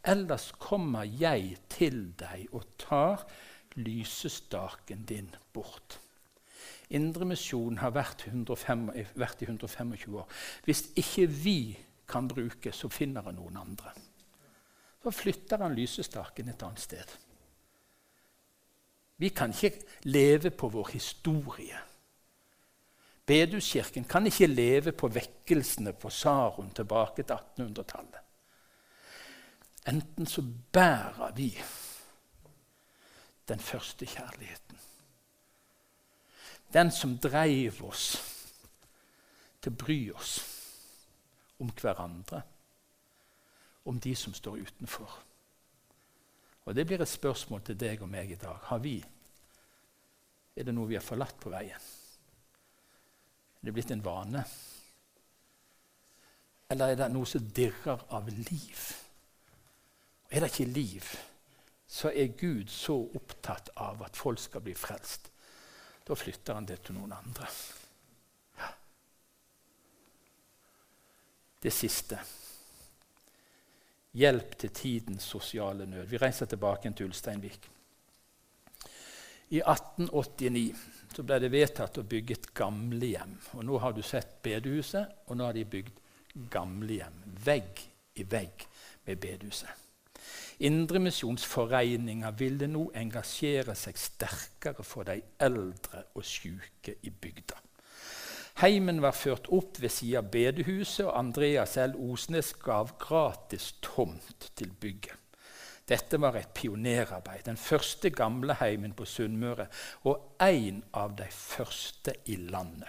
Ellers 0.08 0.52
kommer 0.60 1.04
jeg 1.04 1.58
til 1.70 2.14
deg 2.20 2.48
og 2.56 2.66
tar 2.80 3.26
lysestaken 3.76 5.06
din 5.10 5.30
bort. 5.54 6.00
Indremisjonen 6.92 7.80
har 7.80 7.94
vært, 7.96 8.26
105, 8.28 8.88
vært, 9.16 9.44
i 9.44 9.48
125 9.48 10.18
år. 10.20 10.28
Hvis 10.68 10.90
ikke 11.00 11.28
vi 11.28 11.60
kan 12.08 12.28
bruke, 12.28 12.74
så 12.76 12.90
finner 12.92 13.24
han 13.28 13.40
noen 13.40 13.60
andre. 13.62 13.94
Så 15.02 15.14
flytter 15.16 15.64
han 15.64 15.76
lysestaken 15.76 16.52
et 16.52 16.64
annet 16.68 16.84
sted. 16.84 17.16
Vi 19.22 19.30
kan 19.30 19.54
ikke 19.54 19.86
leve 20.10 20.52
på 20.52 20.68
vår 20.74 20.92
historie. 20.98 21.80
Bedehuskirken 23.32 24.04
kan 24.12 24.28
ikke 24.28 24.50
leve 24.52 24.92
på 24.92 25.08
vekkelsene 25.08 25.94
på 25.96 26.12
Saron 26.12 26.74
tilbake 26.76 27.24
til 27.24 27.38
1800-tallet. 27.38 28.20
Enten 29.88 30.28
så 30.30 30.44
bærer 30.74 31.32
vi 31.38 31.50
den 33.48 33.60
første 33.60 34.06
kjærligheten 34.06 34.82
den 36.74 36.92
som 36.92 37.18
dreiv 37.20 37.82
oss 37.84 38.06
til 39.62 39.74
å 39.74 39.80
bry 39.84 40.00
oss 40.16 40.36
om 41.62 41.70
hverandre, 41.78 42.42
om 43.86 44.00
de 44.02 44.14
som 44.18 44.34
står 44.34 44.64
utenfor. 44.68 45.18
Og 46.66 46.76
Det 46.76 46.86
blir 46.88 47.02
et 47.02 47.10
spørsmål 47.10 47.64
til 47.66 47.78
deg 47.78 48.02
og 48.02 48.10
meg 48.10 48.32
i 48.32 48.40
dag. 48.40 48.58
Har 48.70 48.80
vi, 48.80 49.04
Er 50.56 50.64
det 50.64 50.74
noe 50.76 50.88
vi 50.88 50.96
har 50.96 51.04
forlatt 51.04 51.38
på 51.40 51.50
veien? 51.50 51.80
Er 53.62 53.70
det 53.70 53.74
blitt 53.78 53.92
en 53.94 54.06
vane? 54.06 54.44
Eller 56.72 56.94
er 56.94 57.02
det 57.02 57.12
noe 57.14 57.28
som 57.30 57.50
dirrer 57.54 58.06
av 58.10 58.30
liv? 58.32 58.86
Er 60.32 60.42
det 60.42 60.54
ikke 60.54 60.72
liv, 60.72 61.10
så 61.88 62.10
er 62.16 62.38
Gud 62.40 62.72
så 62.72 62.96
opptatt 63.20 63.74
av 63.76 64.02
at 64.06 64.18
folk 64.18 64.40
skal 64.40 64.64
bli 64.64 64.74
frelst 64.78 65.32
da 66.12 66.16
flytter 66.16 66.54
han 66.54 66.66
det 66.66 66.82
til 66.84 66.98
noen 66.98 67.14
andre. 67.16 67.48
Det 71.62 71.72
siste. 71.72 72.18
Hjelp 74.18 74.58
til 74.60 74.74
tidens 74.76 75.24
sosiale 75.24 75.86
nød. 75.86 76.10
Vi 76.10 76.20
reiser 76.20 76.50
tilbake 76.50 76.92
til 76.92 77.08
Ulsteinvik. 77.08 77.70
I 79.52 79.60
1889 79.60 81.24
ble 81.28 81.38
det 81.44 81.50
vedtatt 81.52 81.98
å 82.00 82.08
bygge 82.08 82.38
et 82.38 82.50
gamlehjem. 82.56 83.34
Og 83.58 83.66
nå 83.68 83.80
har 83.84 83.92
du 83.92 84.02
sett 84.06 84.38
bedehuset, 84.44 85.12
og 85.28 85.38
nå 85.38 85.50
har 85.50 85.58
de 85.58 85.66
bygd 85.68 85.98
gamlehjem. 86.54 87.18
Vegg 87.44 87.82
i 88.16 88.24
vegg 88.24 88.64
med 89.08 89.20
bedehuset. 89.20 89.82
Indremisjonsforeninga 90.62 92.32
ville 92.38 92.70
nå 92.70 92.86
engasjere 92.96 93.76
seg 93.76 93.98
sterkere 93.98 94.86
for 94.86 95.10
de 95.10 95.18
eldre 95.42 96.06
og 96.16 96.24
syke 96.24 96.96
i 97.02 97.12
bygda. 97.12 97.58
Heimen 98.62 99.02
var 99.02 99.16
ført 99.18 99.50
opp 99.50 99.80
ved 99.82 99.92
siden 99.92 100.22
av 100.22 100.30
bedehuset, 100.32 101.08
og 101.08 101.16
Andreas 101.18 101.78
L. 101.82 101.96
Osnes 101.98 102.54
gav 102.62 102.94
gratis 103.02 103.72
tomt 103.82 104.52
til 104.56 104.72
bygget. 104.80 105.21
Dette 105.92 106.16
var 106.22 106.38
et 106.40 106.54
pionerarbeid, 106.56 107.44
den 107.50 107.58
første 107.60 108.14
gamleheimen 108.16 108.94
på 108.96 109.04
Sunnmøre 109.10 109.66
og 110.08 110.38
en 110.40 110.78
av 110.96 111.18
de 111.20 111.28
første 111.36 112.14
i 112.32 112.38
landet. 112.48 112.88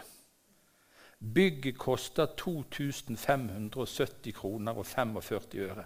Bygget 1.23 1.79
kosta 1.79 2.27
2570 2.39 4.35
kroner 4.35 4.79
og 4.79 4.87
45 4.87 5.63
øre. 5.67 5.85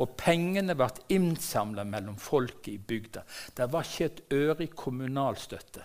Og 0.00 0.12
pengene 0.16 0.76
ble 0.76 0.88
innsamla 1.12 1.84
mellom 1.88 2.16
folket 2.20 2.70
i 2.72 2.78
bygda. 2.78 3.24
Det 3.56 3.68
var 3.72 3.88
ikke 3.88 4.08
et 4.08 4.22
øre 4.32 4.64
i 4.64 4.70
kommunalstøtte. 4.72 5.84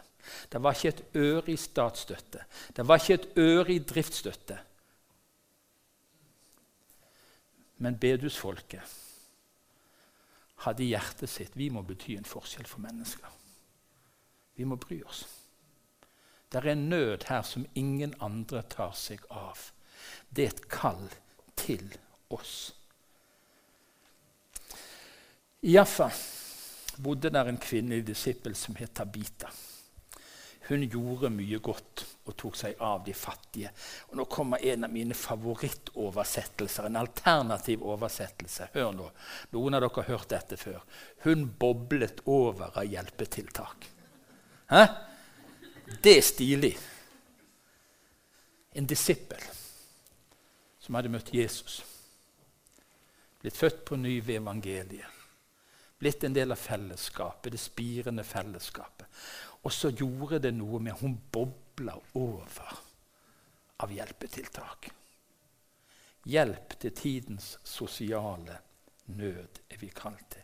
Det 0.51 0.63
var 0.63 0.75
ikke 0.75 0.93
et 0.95 1.17
øre 1.19 1.51
i 1.51 1.57
statsstøtte. 1.59 2.43
Det 2.75 2.87
var 2.87 2.99
ikke 2.99 3.19
et 3.19 3.41
øre 3.43 3.71
i 3.75 3.79
driftsstøtte. 3.79 4.59
Men 7.83 7.99
bedehusfolket 7.99 8.99
hadde 10.63 10.83
i 10.83 10.91
hjertet 10.93 11.29
sitt 11.29 11.55
vi 11.59 11.69
må 11.73 11.83
bety 11.87 12.17
en 12.17 12.27
forskjell 12.27 12.67
for 12.69 12.83
mennesker. 12.83 13.29
Vi 14.55 14.67
må 14.69 14.77
bry 14.79 15.01
oss. 15.03 15.25
Det 16.51 16.61
er 16.61 16.73
en 16.73 16.89
nød 16.89 17.25
her 17.29 17.41
som 17.41 17.65
ingen 17.75 18.13
andre 18.21 18.61
tar 18.69 18.93
seg 18.97 19.23
av. 19.33 19.57
Det 20.29 20.45
er 20.45 20.53
et 20.53 20.65
kall 20.69 21.07
til 21.57 21.87
oss. 22.33 22.73
I 25.63 25.73
Jaffa 25.73 26.09
bodde 27.01 27.31
der 27.33 27.49
en 27.49 27.57
kvinnelig 27.57 28.05
disippel 28.07 28.55
som 28.55 28.75
het 28.77 28.93
Tabita. 28.99 29.49
Hun 30.67 30.83
gjorde 30.85 31.31
mye 31.33 31.59
godt 31.63 32.05
og 32.23 32.35
tok 32.39 32.55
seg 32.55 32.79
av 32.79 33.01
de 33.03 33.13
fattige. 33.13 33.71
Og 34.09 34.17
Nå 34.17 34.25
kommer 34.31 34.63
en 34.63 34.87
av 34.87 34.91
mine 34.93 35.15
favorittoversettelser, 35.17 36.87
en 36.87 37.01
alternativ 37.01 37.83
oversettelse. 37.83 38.69
Hør 38.73 38.93
nå. 38.95 39.09
Noen 39.55 39.75
av 39.75 39.83
dere 39.83 39.97
har 39.97 40.11
hørt 40.13 40.29
dette 40.31 40.59
før. 40.59 40.79
Hun 41.25 41.49
boblet 41.59 42.23
over 42.31 42.71
av 42.79 42.87
hjelpetiltak. 42.87 43.89
Hæ? 44.71 44.85
Det 46.03 46.17
er 46.17 46.23
stilig. 46.25 46.77
En 48.73 48.87
disippel 48.89 49.43
som 50.79 50.95
hadde 50.95 51.11
møtt 51.11 51.33
Jesus. 51.35 51.81
Blitt 53.43 53.59
født 53.59 53.83
på 53.85 53.99
ny 53.99 54.21
ved 54.23 54.39
evangeliet. 54.39 55.19
Blitt 55.99 56.23
en 56.23 56.35
del 56.35 56.51
av 56.51 56.59
fellesskapet, 56.59 57.51
det 57.51 57.59
spirende 57.61 58.23
fellesskapet. 58.27 59.07
Og 59.63 59.71
så 59.71 59.91
gjorde 59.91 60.41
det 60.43 60.51
noe 60.55 60.81
med 60.83 60.99
Hun 60.99 61.15
bobla 61.75 61.99
over 62.13 62.77
av 63.77 63.91
hjelpetiltak. 63.91 64.89
Hjelp 66.23 66.75
til 66.79 66.93
tidens 66.95 67.57
sosiale 67.63 68.59
nød 69.05 69.59
er 69.69 69.79
vi 69.79 69.89
kalt 69.89 70.25
til. 70.29 70.43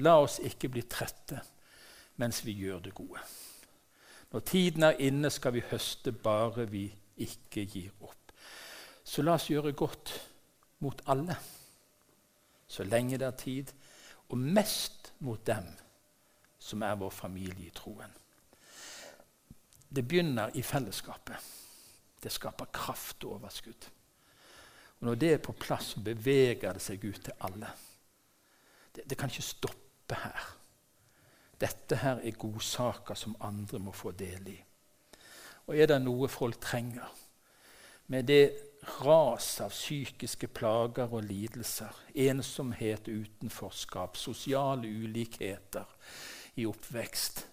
La 0.00 0.16
oss 0.22 0.38
ikke 0.38 0.70
bli 0.70 0.82
trette 0.88 1.40
mens 2.20 2.44
vi 2.44 2.52
gjør 2.52 2.80
det 2.84 2.94
gode. 2.94 3.20
Når 4.30 4.40
tiden 4.46 4.82
er 4.86 5.00
inne, 5.02 5.30
skal 5.30 5.52
vi 5.56 5.64
høste 5.70 6.12
bare 6.12 6.68
vi 6.70 6.86
ikke 7.16 7.64
gir 7.66 7.90
opp. 8.00 8.32
Så 9.04 9.22
la 9.22 9.34
oss 9.34 9.50
gjøre 9.50 9.72
godt 9.72 10.12
mot 10.80 11.02
alle 11.06 11.36
så 12.70 12.84
lenge 12.86 13.18
det 13.18 13.26
er 13.26 13.34
tid, 13.34 13.72
og 14.30 14.38
mest 14.38 15.08
mot 15.18 15.40
dem 15.46 15.64
som 16.62 16.84
er 16.86 16.94
vår 16.94 17.10
familie 17.10 17.66
i 17.66 17.72
troen. 17.74 18.12
Det 19.94 20.04
begynner 20.06 20.50
i 20.54 20.62
fellesskapet. 20.62 21.36
Det 22.22 22.30
skaper 22.32 22.70
kraft 22.72 23.24
og 23.24 23.32
overskudd. 23.40 23.88
Og 25.00 25.06
Når 25.06 25.14
det 25.14 25.32
er 25.32 25.38
på 25.38 25.52
plass, 25.52 25.94
så 25.94 26.00
beveger 26.00 26.72
det 26.72 26.82
seg 26.82 27.04
ut 27.04 27.22
til 27.24 27.32
alle. 27.40 27.70
Det, 28.94 29.04
det 29.10 29.18
kan 29.18 29.30
ikke 29.30 29.42
stoppe 29.42 30.18
her. 30.22 30.50
Dette 31.60 31.96
her 31.96 32.20
er 32.22 32.38
godsaker 32.38 33.14
som 33.14 33.36
andre 33.40 33.78
må 33.78 33.92
få 33.92 34.10
del 34.10 34.48
i. 34.52 34.58
Og 35.66 35.76
er 35.76 35.90
det 35.90 36.00
noe 36.02 36.28
folk 36.28 36.60
trenger 36.60 37.10
med 38.10 38.26
det 38.26 38.50
ras 39.00 39.60
av 39.62 39.70
psykiske 39.70 40.48
plager 40.50 41.12
og 41.12 41.22
lidelser, 41.28 41.94
ensomhet, 42.14 43.06
utenforskap, 43.06 44.16
sosiale 44.16 44.88
ulikheter 44.88 45.86
i 46.58 46.66
oppvekst, 46.66 47.44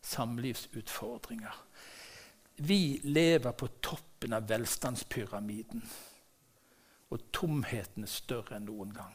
samlivsutfordringer 0.00 1.67
Vi 2.60 3.00
lever 3.04 3.52
på 3.52 3.68
toppen 3.80 4.34
av 4.34 4.48
velstandspyramiden, 4.50 5.82
og 7.10 7.28
tomheten 7.32 8.02
er 8.04 8.10
større 8.10 8.58
enn 8.58 8.66
noen 8.66 8.90
gang. 8.96 9.14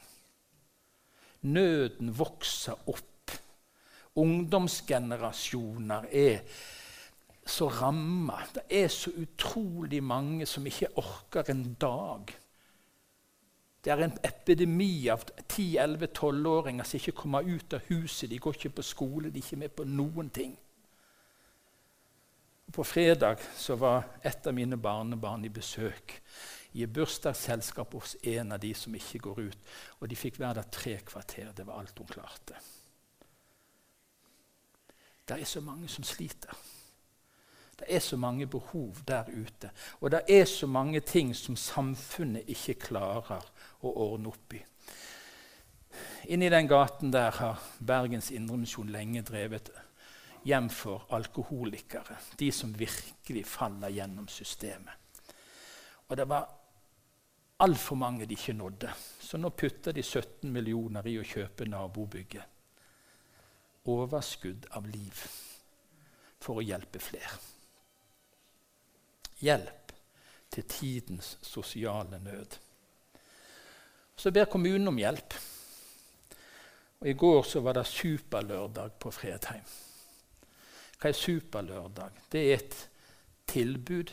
Nøden 1.43 2.13
vokser 2.15 2.79
opp 2.87 3.09
ungdomsgenerasjoner 4.15 6.07
er 6.11 6.39
så 7.45 7.67
ramma. 7.67 8.39
Det 8.53 8.63
er 8.69 8.87
så 8.87 9.11
utrolig 9.11 10.03
mange 10.03 10.45
som 10.45 10.65
ikke 10.65 10.93
orker 11.01 11.51
en 11.51 11.73
dag. 11.81 12.31
Det 13.83 13.91
er 13.91 14.05
en 14.05 14.19
epidemi 14.23 15.09
av 15.11 15.25
10-11-12-åringer 15.43 16.87
som 16.87 17.01
ikke 17.01 17.17
kommer 17.25 17.43
ut 17.43 17.73
av 17.75 17.83
huset. 17.89 18.29
De 18.31 18.39
går 18.39 18.55
ikke 18.55 18.77
på 18.77 18.85
skole, 18.87 19.29
de 19.29 19.41
er 19.41 19.43
ikke 19.43 19.59
med 19.65 19.75
på 19.75 19.83
noen 19.83 20.29
ting. 20.31 20.55
På 22.71 22.83
fredag 22.83 23.41
så 23.55 23.75
var 23.75 24.03
et 24.21 24.47
av 24.47 24.53
mine 24.53 24.77
barnebarn 24.77 25.45
i 25.45 25.51
besøk 25.53 26.19
i 26.73 26.85
bursdagsselskap 26.85 27.93
hos 27.93 28.15
en 28.21 28.51
av 28.51 28.59
de 28.59 28.73
som 28.73 28.95
ikke 28.97 29.19
går 29.27 29.41
ut. 29.49 29.73
Og 30.01 30.09
de 30.09 30.17
fikk 30.17 30.39
være 30.41 30.61
der 30.61 30.71
tre 30.73 30.95
kvarter. 31.05 31.51
Det 31.53 31.65
var 31.67 31.79
alt 31.79 31.99
hun 31.99 32.09
klarte. 32.09 32.57
Det 35.23 35.37
er 35.39 35.47
så 35.47 35.61
mange 35.61 35.87
som 35.87 36.03
sliter. 36.03 36.55
Det 37.79 37.87
er 37.89 37.99
så 37.99 38.17
mange 38.17 38.47
behov 38.47 38.97
der 39.07 39.29
ute. 39.29 39.69
Og 40.01 40.11
det 40.11 40.23
er 40.29 40.45
så 40.45 40.67
mange 40.67 40.99
ting 40.99 41.35
som 41.35 41.55
samfunnet 41.55 42.49
ikke 42.49 42.79
klarer 42.89 43.45
å 43.81 43.93
ordne 44.07 44.33
opp 44.33 44.53
i. 44.57 44.61
Inni 46.33 46.49
den 46.49 46.67
gaten 46.67 47.11
der 47.13 47.31
har 47.37 47.61
Bergens 47.79 48.31
Indremisjon 48.31 48.89
lenge 48.89 49.21
drevet 49.21 49.69
hjem 50.43 50.69
for 50.69 51.05
alkoholikere. 51.09 52.17
De 52.37 52.51
som 52.51 52.73
virkelig 52.77 53.45
faller 53.47 53.89
gjennom 53.89 54.27
systemet. 54.27 54.93
Og 56.07 56.17
det 56.17 56.25
var 56.29 56.49
altfor 57.63 57.95
mange 57.95 58.25
de 58.25 58.35
ikke 58.35 58.53
nådde. 58.53 58.91
Så 59.19 59.37
nå 59.37 59.49
putter 59.49 59.91
de 59.91 60.03
17 60.03 60.51
millioner 60.51 61.07
i 61.07 61.17
å 61.19 61.27
kjøpe 61.27 61.67
nabobygget. 61.69 62.43
Overskudd 63.89 64.67
av 64.71 64.87
liv 64.87 65.23
for 66.43 66.59
å 66.59 66.65
hjelpe 66.65 66.99
flere. 67.03 67.39
Hjelp 69.43 69.91
til 70.53 70.67
tidens 70.69 71.37
sosiale 71.41 72.19
nød. 72.23 72.59
Så 74.15 74.31
ber 74.31 74.45
kommunen 74.45 74.87
om 74.87 74.99
hjelp. 74.99 75.33
Og 77.01 77.09
I 77.09 77.15
går 77.19 77.41
så 77.43 77.59
var 77.59 77.75
det 77.75 77.87
superlørdag 77.89 78.93
på 78.99 79.11
Fredheim. 79.11 79.65
Hva 81.03 81.09
er 81.11 81.17
superlørdag? 81.19 82.19
Det 82.31 82.41
er 82.47 82.61
et 82.61 82.75
tilbud 83.51 84.11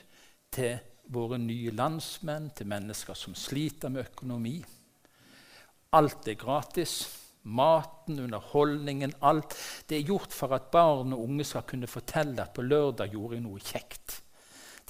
til 0.51 0.81
våre 1.15 1.37
nye 1.39 1.71
landsmenn, 1.71 2.49
til 2.51 2.67
mennesker 2.67 3.15
som 3.15 3.37
sliter 3.39 3.93
med 3.95 4.09
økonomi. 4.09 4.57
Alt 5.95 6.27
er 6.27 6.35
gratis. 6.35 6.95
Maten, 7.47 8.19
underholdningen, 8.25 9.13
alt. 9.23 9.55
Det 9.87 10.01
er 10.01 10.09
gjort 10.09 10.35
for 10.35 10.51
at 10.57 10.67
barn 10.75 11.15
og 11.15 11.23
unge 11.29 11.47
skal 11.47 11.63
kunne 11.63 11.87
fortelle 11.87 12.43
at 12.43 12.57
på 12.57 12.65
lørdag 12.67 13.15
gjorde 13.15 13.39
jeg 13.39 13.45
noe 13.45 13.63
kjekt. 13.63 14.17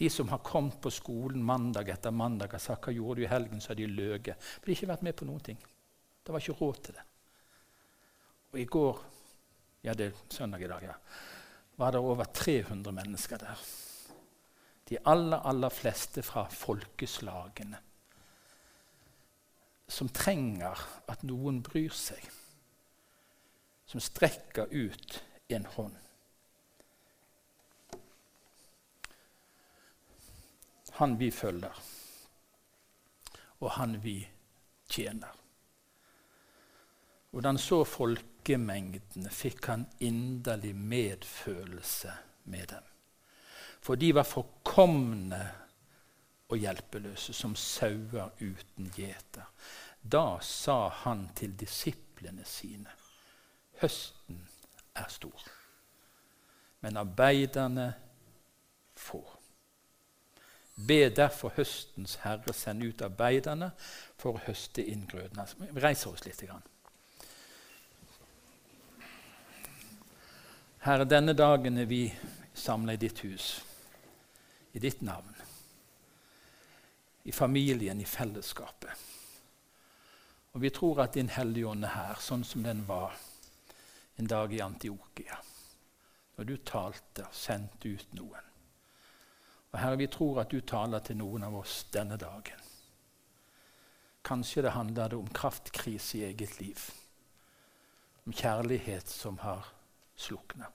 De 0.00 0.08
som 0.08 0.32
har 0.32 0.40
kommet 0.40 0.78
på 0.80 0.88
skolen 0.90 1.44
mandag 1.44 1.92
etter 1.92 2.16
mandag 2.16 2.56
og 2.56 2.64
sagt 2.64 2.88
hva 2.88 2.94
gjorde 2.96 3.20
du 3.20 3.26
i 3.26 3.30
helgen, 3.30 3.60
så 3.60 3.74
har 3.74 3.78
de 3.82 3.90
løyet. 3.90 4.30
De 4.32 4.70
har 4.70 4.72
ikke 4.72 4.88
vært 4.94 5.04
med 5.04 5.18
på 5.20 5.28
noen 5.28 5.44
ting. 5.50 5.60
Det 6.24 6.32
var 6.32 6.40
ikke 6.40 6.56
råd 6.62 6.80
til 6.80 6.96
det. 6.96 7.04
Og 8.54 8.64
i 8.64 8.66
går 8.76 9.04
Ja, 9.80 9.94
det 9.96 10.10
er 10.10 10.24
søndag 10.28 10.64
i 10.64 10.68
dag, 10.68 10.82
ja 10.84 10.96
var 11.80 11.94
det 11.94 12.00
over 12.04 12.24
300 12.24 12.92
mennesker 12.92 13.40
der. 13.40 13.60
De 14.88 14.98
aller, 15.06 15.38
aller 15.46 15.72
fleste 15.72 16.22
fra 16.22 16.44
folkeslagene. 16.52 17.78
Som 19.88 20.10
trenger 20.12 20.76
at 21.08 21.24
noen 21.24 21.62
bryr 21.64 21.94
seg. 21.96 22.20
Som 23.88 24.02
strekker 24.04 24.68
ut 24.70 25.22
en 25.48 25.66
hånd. 25.76 25.96
Han 31.00 31.16
vi 31.16 31.30
følger, 31.32 31.76
og 33.64 33.70
han 33.78 33.94
vi 34.04 34.18
tjener. 34.90 35.32
Og 37.32 37.46
så 37.62 37.84
folk, 37.88 38.39
folkemengdene, 38.40 39.30
fikk 39.30 39.66
han 39.66 39.86
inderlig 40.00 40.74
medfølelse 40.74 42.12
med 42.44 42.66
dem. 42.66 42.82
For 43.82 43.94
de 43.94 44.14
var 44.14 44.24
forkomne 44.24 45.40
og 46.48 46.56
hjelpeløse, 46.56 47.32
som 47.32 47.54
sauer 47.56 48.30
uten 48.40 48.90
gjeter. 48.96 49.44
Da 50.02 50.40
sa 50.40 50.88
han 50.88 51.28
til 51.36 51.52
disiplene 51.60 52.44
sine.: 52.44 52.90
Høsten 53.80 54.48
er 54.94 55.08
stor, 55.08 55.42
men 56.80 56.96
arbeiderne 56.96 57.94
få. 58.96 59.24
Be 60.88 61.10
derfor 61.10 61.52
høstens 61.56 62.14
herre 62.24 62.52
sende 62.52 62.88
ut 62.88 63.02
arbeiderne 63.02 63.70
for 64.16 64.32
å 64.32 64.44
høste 64.46 64.82
inn 64.82 65.06
grøden. 65.06 65.40
Vi 65.58 65.80
reiser 65.80 66.10
oss 66.10 66.24
litt. 66.24 66.40
Grann. 66.40 66.62
Herre, 70.80 71.04
denne 71.04 71.34
dagen 71.36 71.76
er 71.76 71.84
vi 71.84 72.06
samla 72.56 72.94
i 72.96 72.96
ditt 72.96 73.18
hus, 73.20 73.64
i 74.72 74.78
ditt 74.80 75.02
navn. 75.04 75.34
I 77.22 77.32
familien, 77.32 78.00
i 78.00 78.04
fellesskapet. 78.08 79.02
Og 80.52 80.62
vi 80.62 80.70
tror 80.72 81.02
at 81.04 81.18
Din 81.18 81.28
Hellige 81.28 81.68
Ånd 81.68 81.84
er 81.84 81.92
her, 81.92 82.22
sånn 82.24 82.46
som 82.48 82.64
den 82.64 82.80
var 82.88 83.12
en 84.16 84.30
dag 84.32 84.54
i 84.56 84.62
Antiokia. 84.64 85.36
Når 86.38 86.48
du 86.48 86.54
talte 86.64 87.26
og 87.26 87.36
sendte 87.36 87.92
ut 87.92 88.14
noen. 88.16 88.48
Og 89.74 89.76
Herre, 89.82 89.98
vi 90.00 90.08
tror 90.08 90.40
at 90.40 90.54
du 90.54 90.62
taler 90.64 91.04
til 91.04 91.18
noen 91.20 91.44
av 91.44 91.58
oss 91.60 91.82
denne 91.92 92.16
dagen. 92.16 92.64
Kanskje 94.24 94.64
det 94.64 94.72
handler 94.72 95.18
om 95.18 95.28
kraftkrise 95.28 96.22
i 96.22 96.24
eget 96.30 96.56
liv. 96.56 96.86
Om 98.24 98.32
kjærlighet 98.32 99.12
som 99.12 99.36
har 99.44 99.68
slukne. 100.20 100.68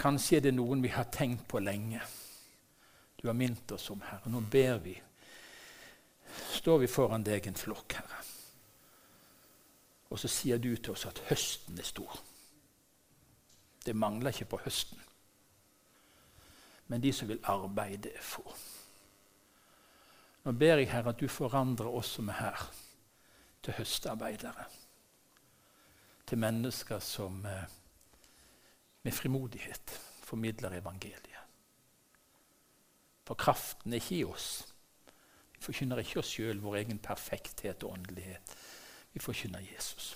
Kanskje 0.00 0.38
er 0.38 0.46
det 0.46 0.54
noen 0.56 0.82
vi 0.82 0.92
har 0.94 1.10
tenkt 1.12 1.46
på 1.48 1.60
lenge. 1.60 2.00
Du 3.20 3.26
har 3.28 3.36
minnet 3.36 3.72
oss 3.72 3.90
om, 3.92 4.00
Herre. 4.00 4.32
Nå 4.32 4.40
ber 4.40 4.78
vi. 4.80 4.94
Står 6.56 6.80
vi 6.80 6.88
foran 6.88 7.24
deg 7.26 7.50
en 7.50 7.58
flokk, 7.58 7.98
Herre. 7.98 8.22
Og 10.10 10.18
så 10.18 10.30
sier 10.30 10.58
du 10.58 10.72
til 10.76 10.94
oss 10.94 11.04
at 11.06 11.20
høsten 11.28 11.78
er 11.78 11.86
stor. 11.86 12.16
Det 13.84 13.96
mangler 13.96 14.32
ikke 14.32 14.54
på 14.54 14.62
høsten. 14.64 14.98
Men 16.88 17.04
de 17.04 17.12
som 17.14 17.28
vil 17.28 17.44
arbeide, 17.44 18.10
er 18.10 18.24
få. 18.24 18.42
Nå 20.44 20.56
ber 20.56 20.80
jeg, 20.80 20.90
Herre, 20.90 21.12
at 21.12 21.20
du 21.20 21.28
forandrer 21.28 21.92
oss 21.92 22.16
som 22.16 22.32
er 22.32 22.40
her, 22.40 22.68
til 23.62 23.76
høstarbeidere 23.76 24.64
til 26.30 26.38
mennesker 26.38 26.98
som 27.02 27.42
eh, 27.46 27.64
med 29.02 29.12
frimodighet 29.12 30.00
formidler 30.22 30.76
evangeliet. 30.78 31.26
For 33.26 33.34
kraften 33.34 33.92
er 33.92 33.98
ikke 33.98 34.16
i 34.16 34.24
oss. 34.24 34.48
Vi 35.54 35.62
forkynner 35.62 35.98
ikke 35.98 36.20
oss 36.22 36.30
sjøl, 36.30 36.62
vår 36.62 36.76
egen 36.84 36.98
perfekthet 37.02 37.82
og 37.82 37.96
åndelighet. 37.96 38.54
Vi 39.12 39.22
forkynner 39.22 39.64
Jesus. 39.72 40.12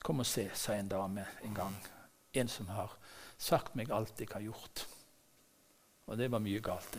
Kom 0.00 0.24
og 0.24 0.26
se, 0.26 0.48
sa 0.54 0.78
en 0.78 0.88
dame 0.88 1.26
en 1.44 1.54
gang. 1.54 1.76
En 2.32 2.48
som 2.48 2.72
har 2.72 2.96
sagt 3.36 3.76
meg 3.76 3.92
alt 3.92 4.20
jeg 4.20 4.32
har 4.32 4.44
gjort. 4.44 4.86
Og 6.06 6.16
det 6.16 6.30
var 6.32 6.40
mye 6.40 6.60
galt. 6.64 6.96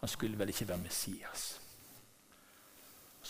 Han 0.00 0.08
skulle 0.08 0.40
vel 0.40 0.48
ikke 0.48 0.68
være 0.68 0.86
Messias 0.88 1.61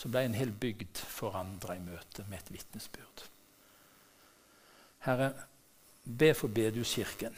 så 0.03 0.09
ble 0.11 0.25
en 0.27 0.33
hel 0.35 0.49
bygd 0.51 0.99
forandra 0.99 1.77
i 1.77 1.81
møte 1.83 2.25
med 2.27 2.41
et 2.41 2.49
vitnesbyrd. 2.51 3.21
Herre, 5.05 5.29
be 6.03 6.33
for 6.35 6.51
Bedehuskirken. 6.51 7.37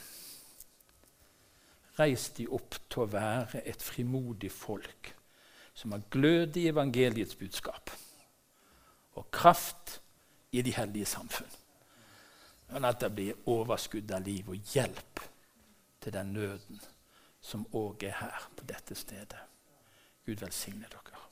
Reis 1.99 2.23
de 2.33 2.47
opp 2.57 2.79
til 2.89 3.03
å 3.03 3.11
være 3.11 3.61
et 3.69 3.85
frimodig 3.85 4.49
folk 4.49 5.11
som 5.77 5.93
har 5.93 6.07
glød 6.09 6.57
i 6.57 6.65
evangeliets 6.71 7.37
budskap 7.37 7.93
og 9.13 9.29
kraft 9.29 9.99
i 10.57 10.63
de 10.65 10.73
hellige 10.73 11.11
samfunn. 11.13 11.53
Men 12.73 12.89
at 12.89 12.97
det 13.03 13.11
blir 13.13 13.45
overskudd 13.45 14.09
av 14.09 14.25
liv 14.25 14.49
og 14.49 14.73
hjelp 14.73 15.21
til 16.01 16.17
den 16.17 16.33
nøden 16.33 16.81
som 17.45 17.67
òg 17.77 18.07
er 18.09 18.17
her 18.23 18.49
på 18.57 18.65
dette 18.65 18.97
stedet. 18.97 19.45
Gud 20.25 20.41
velsigne 20.41 20.89
dere. 20.89 21.24